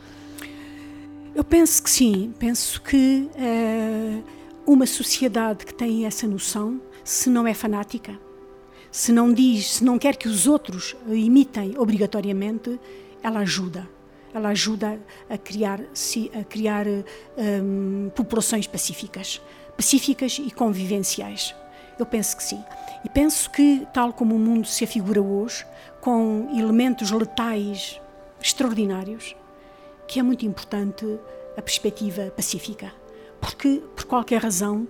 Eu 1.35 1.44
penso 1.44 1.82
que 1.82 1.88
sim. 1.88 2.35
Penso 2.38 2.82
que 2.82 3.26
uh, 3.37 4.23
uma 4.66 4.85
sociedade 4.85 5.64
que 5.64 5.73
tem 5.73 6.04
essa 6.04 6.26
noção, 6.26 6.78
se 7.02 7.30
não 7.30 7.47
é 7.47 7.54
fanática 7.54 8.18
se 8.92 9.11
não 9.11 9.32
diz, 9.32 9.76
se 9.76 9.84
não 9.84 9.99
quer 9.99 10.16
que 10.16 10.28
os 10.28 10.46
outros 10.46 10.94
imitem 11.08 11.78
obrigatoriamente, 11.78 12.78
ela 13.22 13.40
ajuda. 13.40 13.88
Ela 14.34 14.50
ajuda 14.50 15.00
a 15.30 15.38
criar, 15.38 15.80
a 15.80 16.44
criar 16.44 16.87
um, 16.87 18.11
populações 18.14 18.66
pacíficas, 18.66 19.40
pacíficas 19.75 20.38
e 20.38 20.50
convivenciais. 20.50 21.54
Eu 21.99 22.04
penso 22.04 22.37
que 22.37 22.42
sim. 22.42 22.62
E 23.02 23.08
penso 23.08 23.50
que, 23.50 23.87
tal 23.94 24.12
como 24.12 24.34
o 24.34 24.38
mundo 24.38 24.66
se 24.66 24.84
afigura 24.84 25.22
hoje, 25.22 25.64
com 26.02 26.50
elementos 26.54 27.11
letais 27.11 27.99
extraordinários, 28.42 29.34
que 30.06 30.20
é 30.20 30.22
muito 30.22 30.44
importante 30.44 31.18
a 31.56 31.62
perspectiva 31.62 32.30
pacífica. 32.37 32.92
Porque, 33.40 33.82
por 33.96 34.04
qualquer 34.04 34.42
razão, 34.42 34.87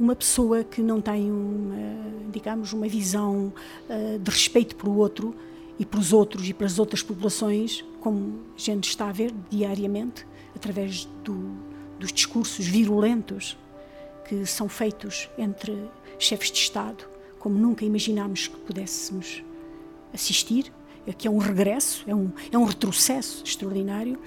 uma 0.00 0.16
pessoa 0.16 0.64
que 0.64 0.80
não 0.80 1.00
tem 1.00 1.30
uma, 1.30 2.30
digamos, 2.32 2.72
uma 2.72 2.88
visão 2.88 3.52
uh, 3.88 4.18
de 4.18 4.30
respeito 4.30 4.74
pelo 4.74 4.96
outro 4.96 5.34
e 5.78 5.84
pelos 5.84 6.12
outros 6.12 6.48
e 6.48 6.54
pelas 6.54 6.78
outras 6.78 7.02
populações, 7.02 7.84
como 8.00 8.40
a 8.56 8.60
gente 8.60 8.88
está 8.88 9.08
a 9.08 9.12
ver 9.12 9.32
diariamente, 9.50 10.26
através 10.54 11.04
do, 11.24 11.54
dos 11.98 12.12
discursos 12.12 12.66
virulentos 12.66 13.58
que 14.26 14.46
são 14.46 14.68
feitos 14.68 15.28
entre 15.36 15.76
chefes 16.18 16.50
de 16.50 16.58
Estado, 16.58 17.04
como 17.38 17.58
nunca 17.58 17.84
imaginámos 17.84 18.48
que 18.48 18.56
pudéssemos 18.58 19.42
assistir, 20.12 20.72
que 21.16 21.26
é 21.26 21.30
um 21.30 21.38
regresso, 21.38 22.04
é 22.06 22.14
um, 22.14 22.30
é 22.52 22.58
um 22.58 22.64
retrocesso 22.64 23.42
extraordinário. 23.44 24.18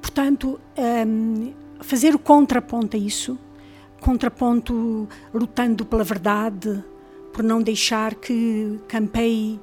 portanto, 0.00 0.58
um, 1.06 1.52
fazer 1.80 2.14
o 2.14 2.18
contraponto 2.18 2.96
a 2.96 3.00
isso, 3.00 3.38
contraponto 4.04 5.08
lutando 5.32 5.82
pela 5.86 6.04
verdade, 6.04 6.84
por 7.32 7.42
não 7.42 7.62
deixar 7.62 8.14
que 8.14 8.78
campeie, 8.86 9.58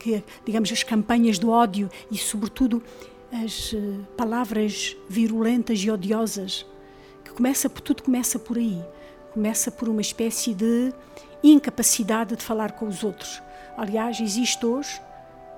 que, 0.00 0.22
digamos, 0.44 0.72
as 0.72 0.82
campanhas 0.82 1.38
do 1.38 1.50
ódio 1.50 1.88
e, 2.10 2.18
sobretudo, 2.18 2.82
as 3.32 3.72
eh, 3.72 4.00
palavras 4.16 4.96
virulentas 5.08 5.78
e 5.78 5.90
odiosas, 5.90 6.66
que 7.24 7.30
começa, 7.30 7.68
tudo 7.68 8.02
começa 8.02 8.36
por 8.36 8.58
aí, 8.58 8.82
começa 9.32 9.70
por 9.70 9.88
uma 9.88 10.00
espécie 10.00 10.54
de 10.54 10.92
incapacidade 11.42 12.34
de 12.34 12.42
falar 12.42 12.72
com 12.72 12.88
os 12.88 13.04
outros. 13.04 13.40
Aliás, 13.76 14.18
existe 14.18 14.66
hoje, 14.66 15.00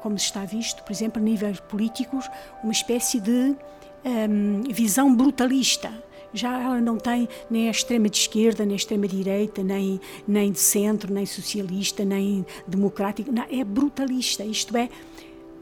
como 0.02 0.16
está 0.16 0.44
visto, 0.44 0.82
por 0.82 0.92
exemplo, 0.92 1.22
a 1.22 1.24
níveis 1.24 1.58
políticos, 1.58 2.28
uma 2.62 2.72
espécie 2.72 3.18
de 3.18 3.56
um, 4.04 4.62
visão 4.70 5.14
brutalista 5.14 5.90
já 6.32 6.60
ela 6.60 6.80
não 6.80 6.96
tem 6.96 7.28
nem 7.50 7.68
a 7.68 7.70
extrema 7.70 8.08
de 8.08 8.16
esquerda, 8.16 8.64
nem 8.64 8.74
a 8.74 8.76
extrema 8.76 9.06
direita, 9.08 9.62
nem, 9.62 10.00
nem 10.26 10.52
de 10.52 10.60
centro, 10.60 11.12
nem 11.12 11.26
socialista, 11.26 12.04
nem 12.04 12.44
democrática, 12.66 13.30
não, 13.30 13.44
é 13.50 13.64
brutalista, 13.64 14.44
isto 14.44 14.76
é, 14.76 14.88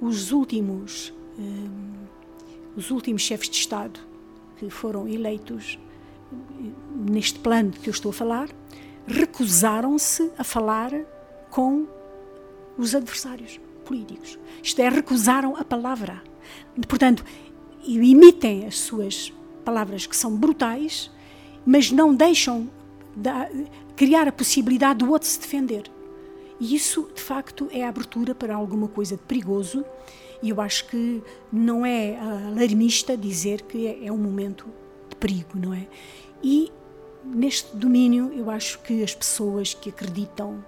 os 0.01 0.33
últimos, 0.33 1.13
um, 1.39 1.93
os 2.77 2.91
últimos 2.91 3.23
chefes 3.23 3.49
de 3.49 3.57
Estado 3.57 4.01
que 4.59 4.69
foram 4.71 5.09
eleitos 5.09 5.79
neste 6.95 7.39
plano 7.39 7.71
que 7.71 7.89
eu 7.89 7.93
estou 7.93 8.11
a 8.11 8.13
falar, 8.13 8.49
recusaram-se 9.07 10.31
a 10.37 10.45
falar 10.45 10.93
com 11.51 11.87
os 12.77 12.95
adversários 12.95 13.59
políticos. 13.85 14.39
Isto 14.63 14.81
é, 14.81 14.89
recusaram 14.89 15.57
a 15.57 15.65
palavra. 15.65 16.23
Portanto, 16.87 17.25
emitem 17.87 18.67
as 18.67 18.79
suas 18.79 19.33
palavras 19.69 20.07
que 20.07 20.17
são 20.17 20.35
brutais, 20.35 21.11
mas 21.67 21.93
não 21.93 22.15
deixam 22.15 22.71
de 23.15 23.31
criar 23.95 24.27
a 24.27 24.33
possibilidade 24.33 25.01
do 25.01 25.11
outro 25.11 25.29
se 25.29 25.39
defender. 25.39 25.91
E 26.59 26.75
isso, 26.75 27.11
de 27.15 27.21
facto, 27.21 27.69
é 27.71 27.85
a 27.85 27.91
abertura 27.91 28.35
para 28.35 28.55
alguma 28.55 28.89
coisa 28.89 29.15
de 29.15 29.23
perigoso. 29.25 29.85
E 30.43 30.49
eu 30.49 30.59
acho 30.63 30.87
que 30.87 31.23
não 31.53 31.85
é 31.85 32.19
alarmista 32.19 33.15
dizer 33.15 33.61
que 33.61 33.87
é, 33.87 34.07
é 34.07 34.11
um 34.11 34.17
momento 34.17 34.65
de 35.11 35.17
perigo, 35.17 35.51
não 35.55 35.75
é? 35.75 35.87
E 36.43 36.73
neste 37.23 37.77
domínio, 37.77 38.33
eu 38.35 38.51
acho 38.51 38.79
que 38.79 39.03
as 39.03 39.15
pessoas 39.15 39.75
que 39.75 39.91
acreditam 39.91 40.65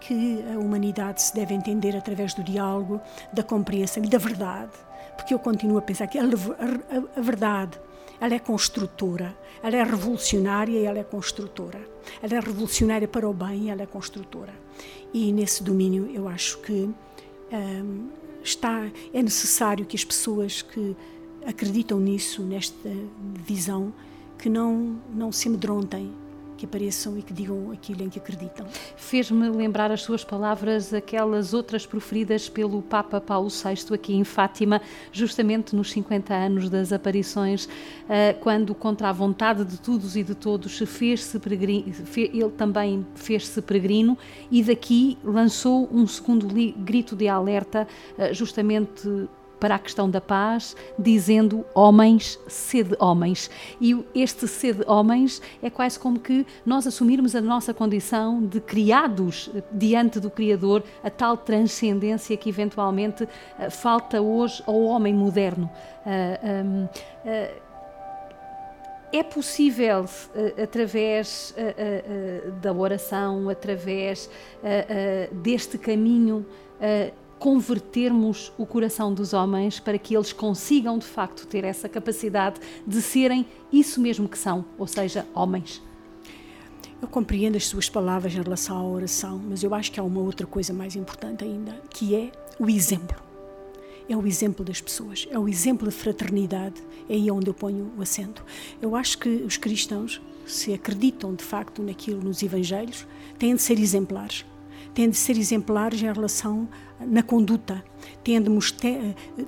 que 0.00 0.42
a 0.52 0.58
humanidade 0.58 1.22
se 1.22 1.32
deve 1.32 1.54
entender 1.54 1.96
através 1.96 2.34
do 2.34 2.42
diálogo, 2.42 3.00
da 3.32 3.44
compreensão 3.44 4.02
e 4.02 4.08
da 4.08 4.18
verdade, 4.18 4.72
porque 5.16 5.32
eu 5.32 5.38
continuo 5.38 5.78
a 5.78 5.82
pensar 5.82 6.08
que 6.08 6.18
a, 6.18 6.24
a, 6.24 7.20
a 7.20 7.20
verdade 7.20 7.78
ela 8.22 8.34
é 8.34 8.38
construtora, 8.38 9.36
ela 9.60 9.76
é 9.76 9.82
revolucionária 9.82 10.78
e 10.78 10.84
ela 10.84 11.00
é 11.00 11.02
construtora. 11.02 11.80
Ela 12.22 12.36
é 12.36 12.40
revolucionária 12.40 13.08
para 13.08 13.28
o 13.28 13.34
bem 13.34 13.64
e 13.64 13.70
ela 13.70 13.82
é 13.82 13.86
construtora. 13.86 14.54
E 15.12 15.32
nesse 15.32 15.60
domínio 15.60 16.08
eu 16.14 16.28
acho 16.28 16.58
que 16.58 16.88
um, 17.52 18.08
está, 18.44 18.88
é 19.12 19.20
necessário 19.20 19.84
que 19.84 19.96
as 19.96 20.04
pessoas 20.04 20.62
que 20.62 20.96
acreditam 21.44 21.98
nisso, 21.98 22.44
nesta 22.44 22.90
visão, 23.44 23.92
que 24.38 24.48
não, 24.48 25.00
não 25.12 25.32
se 25.32 25.48
amedrontem 25.48 26.12
que 26.62 26.66
apareçam 26.66 27.18
e 27.18 27.22
que 27.22 27.32
digam 27.32 27.72
aquilo 27.72 28.04
em 28.04 28.08
que 28.08 28.20
acreditam. 28.20 28.64
Fez-me 28.96 29.48
lembrar 29.50 29.90
as 29.90 30.02
suas 30.02 30.22
palavras, 30.22 30.94
aquelas 30.94 31.52
outras 31.52 31.84
proferidas 31.84 32.48
pelo 32.48 32.80
Papa 32.80 33.20
Paulo 33.20 33.48
VI 33.48 33.94
aqui 33.94 34.14
em 34.14 34.22
Fátima, 34.22 34.80
justamente 35.10 35.74
nos 35.74 35.90
50 35.90 36.32
anos 36.32 36.70
das 36.70 36.92
aparições, 36.92 37.68
eh, 38.08 38.34
quando, 38.34 38.74
contra 38.76 39.08
a 39.08 39.12
vontade 39.12 39.64
de 39.64 39.80
todos 39.80 40.14
e 40.14 40.22
de 40.22 40.36
todos, 40.36 40.78
fez-se 40.78 41.38
peregrino, 41.40 41.92
ele 42.16 42.50
também 42.50 43.04
fez-se 43.16 43.60
peregrino 43.60 44.16
e 44.48 44.62
daqui 44.62 45.18
lançou 45.24 45.88
um 45.92 46.06
segundo 46.06 46.46
grito 46.46 47.16
de 47.16 47.26
alerta, 47.26 47.88
eh, 48.16 48.32
justamente 48.32 49.28
para 49.62 49.76
a 49.76 49.78
questão 49.78 50.10
da 50.10 50.20
paz, 50.20 50.76
dizendo 50.98 51.64
homens, 51.72 52.36
sede 52.48 52.96
homens. 52.98 53.48
E 53.80 53.96
este 54.12 54.48
sede 54.48 54.82
homens 54.88 55.40
é 55.62 55.70
quase 55.70 56.00
como 56.00 56.18
que 56.18 56.44
nós 56.66 56.84
assumirmos 56.84 57.36
a 57.36 57.40
nossa 57.40 57.72
condição 57.72 58.44
de 58.44 58.60
criados 58.60 59.48
diante 59.70 60.18
do 60.18 60.28
Criador, 60.28 60.82
a 61.00 61.08
tal 61.08 61.36
transcendência 61.36 62.36
que 62.36 62.48
eventualmente 62.48 63.22
uh, 63.22 63.70
falta 63.70 64.20
hoje 64.20 64.60
ao 64.66 64.82
homem 64.82 65.14
moderno. 65.14 65.70
Uh, 66.04 66.66
um, 66.66 66.84
uh, 66.84 67.62
é 69.12 69.22
possível, 69.22 70.06
através 70.60 71.54
da 72.62 72.72
oração, 72.72 73.50
através 73.50 74.30
deste 75.42 75.76
caminho, 75.76 76.46
convertermos 77.42 78.52
o 78.56 78.64
coração 78.64 79.12
dos 79.12 79.32
homens 79.32 79.80
para 79.80 79.98
que 79.98 80.14
eles 80.14 80.32
consigam 80.32 80.96
de 80.96 81.06
facto 81.06 81.44
ter 81.44 81.64
essa 81.64 81.88
capacidade 81.88 82.60
de 82.86 83.02
serem 83.02 83.44
isso 83.72 84.00
mesmo 84.00 84.28
que 84.28 84.38
são, 84.38 84.64
ou 84.78 84.86
seja, 84.86 85.26
homens. 85.34 85.82
Eu 87.00 87.08
compreendo 87.08 87.56
as 87.56 87.66
suas 87.66 87.90
palavras 87.90 88.32
em 88.32 88.40
relação 88.40 88.76
à 88.76 88.84
oração, 88.84 89.42
mas 89.44 89.60
eu 89.64 89.74
acho 89.74 89.90
que 89.90 89.98
há 89.98 90.04
uma 90.04 90.20
outra 90.20 90.46
coisa 90.46 90.72
mais 90.72 90.94
importante 90.94 91.42
ainda, 91.42 91.72
que 91.90 92.14
é 92.14 92.30
o 92.60 92.70
exemplo. 92.70 93.20
É 94.08 94.16
o 94.16 94.24
exemplo 94.24 94.64
das 94.64 94.80
pessoas, 94.80 95.26
é 95.28 95.36
o 95.36 95.48
exemplo 95.48 95.88
de 95.88 95.94
fraternidade, 95.96 96.80
é 97.08 97.14
aí 97.14 97.28
onde 97.28 97.48
eu 97.48 97.54
ponho 97.54 97.90
o 97.98 98.02
acento. 98.02 98.44
Eu 98.80 98.94
acho 98.94 99.18
que 99.18 99.28
os 99.28 99.56
cristãos, 99.56 100.22
se 100.46 100.72
acreditam 100.72 101.34
de 101.34 101.42
facto 101.42 101.82
naquilo 101.82 102.22
nos 102.22 102.40
Evangelhos, 102.40 103.04
têm 103.36 103.56
de 103.56 103.62
ser 103.62 103.80
exemplares 103.80 104.44
têm 104.94 105.08
de 105.08 105.16
ser 105.16 105.36
exemplares 105.36 106.02
em 106.02 106.12
relação 106.12 106.68
na 107.00 107.22
conduta, 107.22 107.84
têm 108.22 108.40
de, 108.40 108.50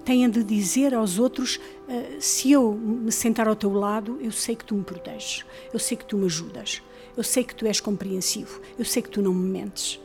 têm 0.04 0.30
de 0.30 0.42
dizer 0.42 0.94
aos 0.94 1.18
outros: 1.18 1.56
uh, 1.56 2.20
se 2.20 2.52
eu 2.52 2.72
me 2.72 3.12
sentar 3.12 3.48
ao 3.48 3.56
teu 3.56 3.72
lado, 3.72 4.18
eu 4.20 4.32
sei 4.32 4.56
que 4.56 4.64
tu 4.64 4.74
me 4.74 4.84
proteges, 4.84 5.44
eu 5.72 5.78
sei 5.78 5.96
que 5.96 6.04
tu 6.04 6.16
me 6.16 6.26
ajudas, 6.26 6.82
eu 7.16 7.22
sei 7.22 7.44
que 7.44 7.54
tu 7.54 7.66
és 7.66 7.80
compreensivo, 7.80 8.60
eu 8.78 8.84
sei 8.84 9.02
que 9.02 9.10
tu 9.10 9.22
não 9.22 9.32
me 9.32 9.48
mentes. 9.48 10.00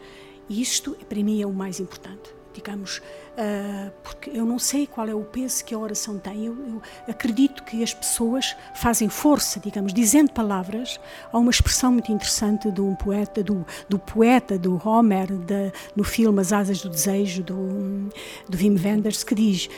E 0.47 0.61
isto, 0.61 0.97
para 1.07 1.21
mim, 1.23 1.41
é 1.41 1.45
o 1.45 1.53
mais 1.53 1.79
importante 1.79 2.39
digamos, 2.53 2.97
uh, 2.97 3.91
porque 4.19 4.37
eu 4.37 4.45
não 4.45 4.59
sei 4.59 4.85
qual 4.85 5.07
é 5.07 5.15
o 5.15 5.21
peso 5.21 5.63
que 5.63 5.73
a 5.73 5.79
oração 5.79 6.19
tem. 6.19 6.45
Eu, 6.45 6.53
eu, 6.67 6.81
acredito 7.07 7.63
que 7.63 7.81
as 7.81 7.93
pessoas 7.93 8.53
fazem 8.75 9.07
força, 9.07 9.61
digamos, 9.61 9.93
dizendo 9.93 10.31
palavras. 10.31 10.99
Há 11.31 11.37
uma 11.37 11.49
expressão 11.49 11.93
muito 11.93 12.11
interessante 12.11 12.69
de 12.69 12.81
um 12.81 12.93
poeta, 12.95 13.41
do, 13.41 13.65
do 13.87 13.97
poeta, 13.97 14.59
do 14.59 14.79
Homer, 14.85 15.27
de, 15.27 15.71
no 15.95 16.03
filme 16.03 16.41
As 16.41 16.51
Asas 16.51 16.81
do 16.81 16.89
Desejo, 16.89 17.43
do, 17.43 18.09
do 18.49 18.57
Wim 18.57 18.75
Wenders, 18.77 19.23
que 19.23 19.33
diz: 19.33 19.69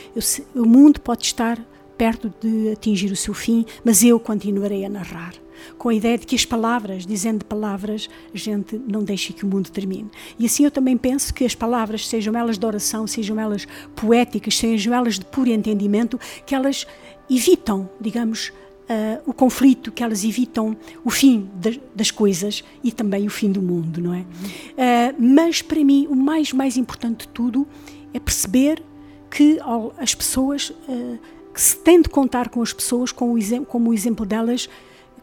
o 0.56 0.66
mundo 0.66 1.00
pode 1.00 1.24
estar 1.24 1.56
perto 2.02 2.34
de 2.40 2.72
atingir 2.72 3.12
o 3.12 3.16
seu 3.16 3.32
fim, 3.32 3.64
mas 3.84 4.02
eu 4.02 4.18
continuarei 4.18 4.84
a 4.84 4.88
narrar 4.88 5.34
com 5.78 5.88
a 5.88 5.94
ideia 5.94 6.18
de 6.18 6.26
que 6.26 6.34
as 6.34 6.44
palavras, 6.44 7.06
dizendo 7.06 7.44
palavras, 7.44 8.10
a 8.34 8.36
gente 8.36 8.76
não 8.76 9.04
deixa 9.04 9.32
que 9.32 9.44
o 9.44 9.46
mundo 9.46 9.70
termine. 9.70 10.10
E 10.36 10.44
assim 10.44 10.64
eu 10.64 10.70
também 10.72 10.96
penso 10.96 11.32
que 11.32 11.44
as 11.44 11.54
palavras, 11.54 12.08
sejam 12.08 12.36
elas 12.36 12.58
de 12.58 12.66
oração, 12.66 13.06
sejam 13.06 13.38
elas 13.38 13.68
poéticas, 13.94 14.58
sejam 14.58 14.92
elas 14.92 15.16
de 15.16 15.24
puro 15.24 15.48
entendimento, 15.48 16.18
que 16.44 16.56
elas 16.56 16.88
evitam, 17.30 17.88
digamos, 18.00 18.52
Uh, 18.82 19.22
o 19.30 19.32
conflito, 19.32 19.92
que 19.92 20.02
elas 20.02 20.24
evitam 20.24 20.76
o 21.04 21.08
fim 21.08 21.48
de, 21.54 21.80
das 21.94 22.10
coisas 22.10 22.64
e 22.82 22.90
também 22.90 23.26
o 23.26 23.30
fim 23.30 23.50
do 23.50 23.62
mundo, 23.62 24.00
não 24.02 24.12
é? 24.12 24.20
Uh, 24.20 25.14
mas 25.18 25.62
para 25.62 25.82
mim 25.84 26.08
o 26.10 26.16
mais 26.16 26.52
mais 26.52 26.76
importante 26.76 27.20
de 27.20 27.28
tudo 27.28 27.64
é 28.12 28.18
perceber 28.18 28.82
que 29.30 29.58
as 29.98 30.14
pessoas 30.16 30.70
uh, 30.70 31.18
que 31.52 31.60
se 31.60 31.76
tem 31.76 32.00
de 32.00 32.08
contar 32.08 32.48
com 32.48 32.62
as 32.62 32.72
pessoas 32.72 33.12
com 33.12 33.34
o 33.34 33.66
como 33.66 33.90
o 33.90 33.94
exemplo 33.94 34.24
delas 34.24 34.68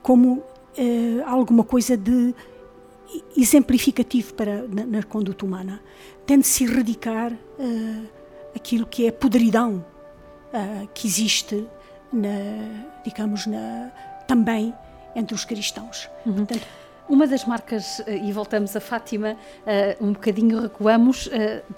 como 0.02 0.44
eh, 0.78 1.22
alguma 1.26 1.64
coisa 1.64 1.98
de 1.98 2.34
exemplificativo 3.36 4.34
para 4.34 4.68
na, 4.68 4.86
na 4.86 5.04
conduta 5.04 5.46
humana. 5.46 5.82
Tem 6.26 6.40
de 6.40 6.48
se 6.48 6.64
erradicar 6.64 7.34
eh, 7.60 8.02
aquilo 8.56 8.86
que 8.86 9.06
é 9.06 9.10
a 9.10 9.14
podridão 9.14 9.84
eh, 10.54 10.88
que 10.94 11.08
existe, 11.08 11.66
na, 12.14 13.00
digamos, 13.04 13.46
na, 13.46 13.92
também 14.28 14.74
entre 15.16 15.34
os 15.34 15.44
cristãos. 15.44 16.10
Uhum. 16.26 16.46
Portanto, 16.46 16.68
uma 17.10 17.26
das 17.26 17.44
marcas, 17.46 18.02
e 18.08 18.32
voltamos 18.32 18.76
a 18.76 18.80
Fátima, 18.80 19.36
um 20.00 20.14
bocadinho 20.14 20.62
recuamos 20.62 21.30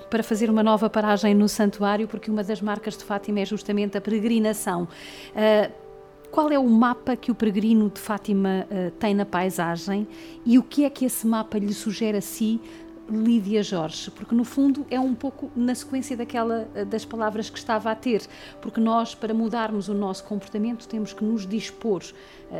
para 0.09 0.21
fazer 0.21 0.49
uma 0.49 0.61
nova 0.61 0.89
paragem 0.89 1.33
no 1.33 1.47
santuário, 1.47 2.07
porque 2.07 2.29
uma 2.29 2.43
das 2.43 2.61
marcas 2.61 2.97
de 2.97 3.03
Fátima 3.03 3.39
é 3.39 3.45
justamente 3.45 3.97
a 3.97 4.01
peregrinação. 4.01 4.87
Qual 6.29 6.51
é 6.51 6.59
o 6.59 6.67
mapa 6.67 7.15
que 7.15 7.31
o 7.31 7.35
peregrino 7.35 7.89
de 7.89 7.99
Fátima 7.99 8.67
tem 8.99 9.13
na 9.13 9.25
paisagem 9.25 10.07
e 10.45 10.59
o 10.59 10.63
que 10.63 10.83
é 10.83 10.89
que 10.89 11.05
esse 11.05 11.25
mapa 11.25 11.57
lhe 11.57 11.73
sugere 11.73 12.17
a 12.17 12.21
si 12.21 12.59
Lídia 13.11 13.61
Jorge, 13.61 14.09
porque 14.11 14.33
no 14.33 14.45
fundo 14.45 14.85
é 14.89 14.99
um 14.99 15.13
pouco 15.13 15.51
na 15.55 15.75
sequência 15.75 16.15
daquela 16.15 16.67
eh, 16.73 16.85
das 16.85 17.03
palavras 17.03 17.49
que 17.49 17.57
estava 17.57 17.91
a 17.91 17.95
ter, 17.95 18.21
porque 18.61 18.79
nós 18.79 19.13
para 19.13 19.33
mudarmos 19.33 19.89
o 19.89 19.93
nosso 19.93 20.23
comportamento 20.23 20.87
temos 20.87 21.11
que 21.11 21.23
nos 21.23 21.45
dispor 21.45 22.01
eh, 22.03 22.13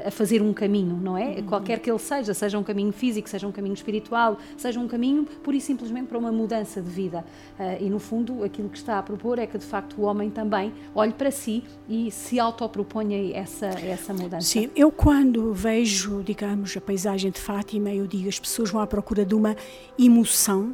a 0.05 0.11
fazer 0.11 0.41
um 0.41 0.53
caminho, 0.53 0.95
não 0.95 1.17
é? 1.17 1.37
Uhum. 1.37 1.43
Qualquer 1.43 1.79
que 1.79 1.89
ele 1.89 1.99
seja, 1.99 2.33
seja 2.33 2.57
um 2.57 2.63
caminho 2.63 2.91
físico, 2.91 3.29
seja 3.29 3.47
um 3.47 3.51
caminho 3.51 3.73
espiritual, 3.73 4.37
seja 4.57 4.79
um 4.79 4.87
caminho 4.87 5.25
pura 5.43 5.57
e 5.57 5.61
simplesmente 5.61 6.07
para 6.07 6.17
uma 6.17 6.31
mudança 6.31 6.81
de 6.81 6.89
vida. 6.89 7.25
Uh, 7.59 7.83
e 7.83 7.89
no 7.89 7.99
fundo 7.99 8.43
aquilo 8.43 8.69
que 8.69 8.77
está 8.77 8.99
a 8.99 9.03
propor 9.03 9.37
é 9.39 9.45
que 9.45 9.57
de 9.57 9.65
facto 9.65 9.99
o 9.99 10.03
homem 10.03 10.29
também 10.29 10.73
olhe 10.95 11.13
para 11.13 11.31
si 11.31 11.63
e 11.89 12.09
se 12.11 12.39
autoproponha 12.39 13.35
essa 13.35 13.67
essa 13.67 14.13
mudança. 14.13 14.47
Sim, 14.47 14.69
eu 14.75 14.91
quando 14.91 15.53
vejo, 15.53 16.23
digamos, 16.23 16.75
a 16.77 16.81
paisagem 16.81 17.31
de 17.31 17.39
Fátima, 17.39 17.93
eu 17.93 18.07
digo 18.07 18.29
as 18.29 18.39
pessoas 18.39 18.69
vão 18.69 18.81
à 18.81 18.87
procura 18.87 19.25
de 19.25 19.35
uma 19.35 19.55
emoção 19.99 20.73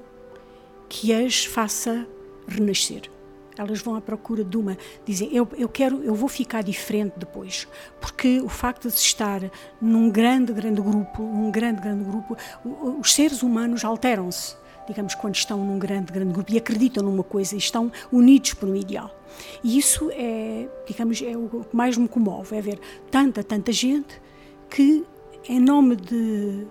que 0.87 1.13
as 1.13 1.45
faça 1.45 2.07
renascer. 2.47 3.16
Elas 3.57 3.81
vão 3.81 3.95
à 3.95 4.01
procura 4.01 4.43
de 4.43 4.57
uma, 4.57 4.77
dizem, 5.05 5.29
eu, 5.33 5.47
eu 5.57 5.67
quero, 5.67 6.03
eu 6.03 6.13
vou 6.13 6.29
ficar 6.29 6.61
diferente 6.61 7.13
depois, 7.17 7.67
porque 7.99 8.39
o 8.41 8.49
facto 8.49 8.87
de 8.87 8.95
estar 8.95 9.41
num 9.81 10.09
grande, 10.09 10.53
grande 10.53 10.81
grupo, 10.81 11.23
um 11.23 11.49
grande, 11.51 11.81
grande 11.81 12.03
grupo, 12.03 12.37
os 12.99 13.13
seres 13.13 13.41
humanos 13.41 13.83
alteram-se, 13.83 14.55
digamos, 14.87 15.15
quando 15.15 15.35
estão 15.35 15.63
num 15.63 15.77
grande, 15.77 16.11
grande 16.13 16.33
grupo 16.33 16.51
e 16.51 16.57
acreditam 16.57 17.03
numa 17.03 17.23
coisa 17.23 17.55
e 17.55 17.57
estão 17.57 17.91
unidos 18.11 18.53
por 18.53 18.69
um 18.69 18.75
ideal. 18.75 19.13
E 19.63 19.77
isso 19.77 20.09
é, 20.13 20.67
digamos, 20.87 21.21
é 21.21 21.35
o 21.35 21.65
que 21.69 21.75
mais 21.75 21.97
me 21.97 22.07
comove, 22.07 22.55
é 22.55 22.61
ver 22.61 22.79
tanta, 23.11 23.43
tanta 23.43 23.71
gente 23.71 24.21
que, 24.69 25.05
em 25.47 25.59
nome 25.59 25.95
de, 25.95 26.65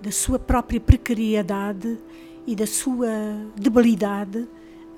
da 0.00 0.10
sua 0.10 0.38
própria 0.38 0.80
precariedade 0.80 1.98
e 2.46 2.56
da 2.56 2.66
sua 2.66 3.08
debilidade, 3.56 4.48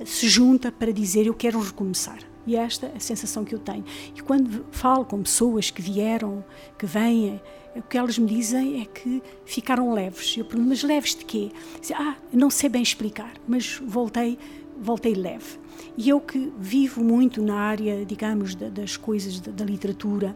se 0.04 0.28
junta 0.28 0.70
para 0.72 0.92
dizer 0.92 1.26
eu 1.26 1.34
quero 1.34 1.60
recomeçar. 1.60 2.18
E 2.46 2.56
esta 2.56 2.86
é 2.86 2.96
a 2.96 3.00
sensação 3.00 3.44
que 3.44 3.54
eu 3.54 3.58
tenho. 3.58 3.84
E 4.16 4.22
quando 4.22 4.64
falo 4.70 5.04
com 5.04 5.22
pessoas 5.22 5.70
que 5.70 5.82
vieram, 5.82 6.44
que 6.78 6.86
vêm, 6.86 7.40
o 7.76 7.82
que 7.82 7.96
elas 7.96 8.18
me 8.18 8.26
dizem 8.26 8.80
é 8.82 8.84
que 8.86 9.22
ficaram 9.44 9.92
leves. 9.92 10.36
Eu 10.36 10.44
pergunto, 10.44 10.68
mas 10.68 10.82
leves 10.82 11.14
de 11.14 11.24
quê? 11.24 11.50
Dizem, 11.80 11.96
ah, 11.96 12.16
não 12.32 12.50
sei 12.50 12.68
bem 12.68 12.82
explicar, 12.82 13.32
mas 13.46 13.80
voltei, 13.84 14.38
voltei 14.80 15.14
leve. 15.14 15.58
E 15.96 16.08
eu 16.08 16.20
que 16.20 16.52
vivo 16.58 17.02
muito 17.04 17.42
na 17.42 17.56
área, 17.56 18.04
digamos, 18.04 18.54
das 18.54 18.96
coisas 18.96 19.38
da 19.40 19.64
literatura, 19.64 20.34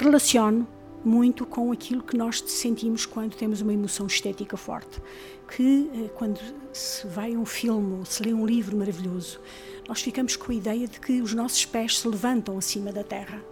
relaciono 0.00 0.66
muito 1.04 1.46
com 1.46 1.70
aquilo 1.72 2.02
que 2.02 2.16
nós 2.16 2.42
sentimos 2.46 3.06
quando 3.06 3.34
temos 3.34 3.60
uma 3.60 3.72
emoção 3.72 4.06
estética 4.06 4.56
forte. 4.56 5.00
Que 5.48 5.90
eh, 5.94 6.10
quando 6.14 6.40
se 6.72 7.06
vai 7.06 7.34
a 7.34 7.38
um 7.38 7.46
filme 7.46 7.98
ou 7.98 8.04
se 8.04 8.22
lê 8.22 8.32
um 8.32 8.46
livro 8.46 8.76
maravilhoso, 8.76 9.40
nós 9.88 10.00
ficamos 10.00 10.36
com 10.36 10.52
a 10.52 10.54
ideia 10.54 10.86
de 10.86 11.00
que 11.00 11.22
os 11.22 11.32
nossos 11.34 11.64
pés 11.64 11.98
se 11.98 12.06
levantam 12.08 12.58
acima 12.58 12.92
da 12.92 13.02
terra. 13.02 13.42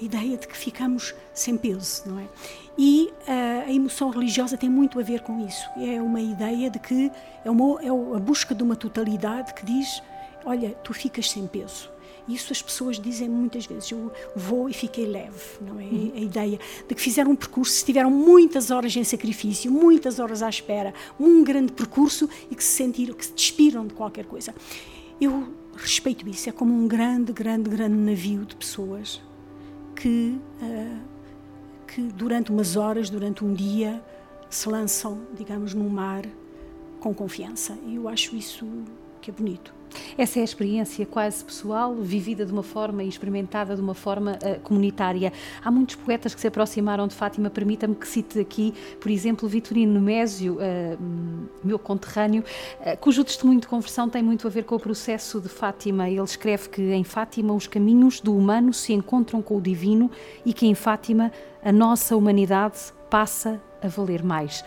A 0.00 0.04
ideia 0.04 0.36
de 0.36 0.48
que 0.48 0.56
ficamos 0.56 1.14
sem 1.34 1.56
peso, 1.56 2.02
não 2.06 2.18
é? 2.18 2.26
E 2.76 3.12
uh, 3.28 3.68
a 3.68 3.72
emoção 3.72 4.10
religiosa 4.10 4.56
tem 4.56 4.68
muito 4.68 4.98
a 4.98 5.02
ver 5.02 5.20
com 5.20 5.46
isso. 5.46 5.64
É 5.76 6.00
uma 6.00 6.20
ideia 6.20 6.70
de 6.70 6.78
que 6.78 7.10
é, 7.44 7.50
uma, 7.50 7.82
é 7.82 7.88
a 7.88 8.18
busca 8.18 8.54
de 8.54 8.62
uma 8.62 8.74
totalidade 8.74 9.52
que 9.54 9.64
diz: 9.64 10.02
olha, 10.44 10.70
tu 10.82 10.92
ficas 10.94 11.30
sem 11.30 11.46
peso 11.46 11.92
isso 12.28 12.52
as 12.52 12.62
pessoas 12.62 12.98
dizem 12.98 13.28
muitas 13.28 13.66
vezes. 13.66 13.90
Eu 13.90 14.12
vou 14.34 14.68
e 14.68 14.72
fiquei 14.72 15.06
leve, 15.06 15.42
não 15.60 15.80
é? 15.80 15.84
Uhum. 15.84 16.12
A 16.14 16.20
ideia 16.20 16.58
de 16.88 16.94
que 16.94 17.00
fizeram 17.00 17.32
um 17.32 17.36
percurso, 17.36 17.84
tiveram 17.84 18.10
muitas 18.10 18.70
horas 18.70 18.94
em 18.96 19.04
sacrifício, 19.04 19.70
muitas 19.70 20.18
horas 20.18 20.42
à 20.42 20.48
espera, 20.48 20.94
um 21.18 21.42
grande 21.42 21.72
percurso 21.72 22.28
e 22.50 22.54
que 22.54 22.62
se 22.62 22.72
sentiram, 22.72 23.14
que 23.14 23.26
se 23.26 23.32
despiram 23.32 23.86
de 23.86 23.94
qualquer 23.94 24.24
coisa. 24.24 24.54
Eu 25.20 25.52
respeito 25.76 26.28
isso. 26.28 26.48
É 26.48 26.52
como 26.52 26.72
um 26.72 26.86
grande, 26.86 27.32
grande, 27.32 27.68
grande 27.68 27.96
navio 27.96 28.44
de 28.44 28.56
pessoas 28.56 29.20
que, 29.96 30.38
uh, 30.62 31.00
que 31.86 32.02
durante 32.02 32.50
umas 32.50 32.76
horas, 32.76 33.10
durante 33.10 33.44
um 33.44 33.52
dia, 33.52 34.02
se 34.48 34.68
lançam, 34.68 35.20
digamos, 35.36 35.74
no 35.74 35.88
mar 35.88 36.24
com 37.00 37.12
confiança. 37.14 37.76
E 37.86 37.96
eu 37.96 38.08
acho 38.08 38.36
isso 38.36 38.66
que 39.22 39.30
é 39.30 39.32
bonito. 39.32 39.72
Essa 40.16 40.38
é 40.38 40.42
a 40.42 40.44
experiência 40.44 41.04
quase 41.06 41.44
pessoal, 41.44 41.94
vivida 41.94 42.44
de 42.44 42.52
uma 42.52 42.62
forma 42.62 43.02
e 43.02 43.08
experimentada 43.08 43.74
de 43.74 43.80
uma 43.80 43.94
forma 43.94 44.32
uh, 44.32 44.60
comunitária. 44.60 45.32
Há 45.62 45.70
muitos 45.70 45.96
poetas 45.96 46.34
que 46.34 46.40
se 46.40 46.46
aproximaram 46.46 47.06
de 47.06 47.14
Fátima. 47.14 47.50
Permita-me 47.50 47.94
que 47.94 48.06
cite 48.06 48.38
aqui, 48.38 48.74
por 49.00 49.10
exemplo, 49.10 49.48
Vitorino 49.48 49.92
Nemésio, 49.94 50.56
uh, 50.56 51.48
meu 51.62 51.78
conterrâneo, 51.78 52.42
uh, 52.80 52.96
cujo 52.98 53.24
testemunho 53.24 53.60
de 53.60 53.66
conversão 53.66 54.08
tem 54.08 54.22
muito 54.22 54.46
a 54.46 54.50
ver 54.50 54.64
com 54.64 54.76
o 54.76 54.80
processo 54.80 55.40
de 55.40 55.48
Fátima. 55.48 56.08
Ele 56.08 56.22
escreve 56.22 56.68
que 56.68 56.82
em 56.82 57.04
Fátima 57.04 57.52
os 57.54 57.66
caminhos 57.66 58.20
do 58.20 58.36
humano 58.36 58.72
se 58.72 58.92
encontram 58.92 59.42
com 59.42 59.56
o 59.56 59.60
divino 59.60 60.10
e 60.44 60.52
que 60.52 60.66
em 60.66 60.74
Fátima 60.74 61.30
a 61.62 61.70
nossa 61.70 62.16
humanidade 62.16 62.78
passa 63.10 63.60
a 63.82 63.88
valer 63.88 64.22
mais. 64.22 64.64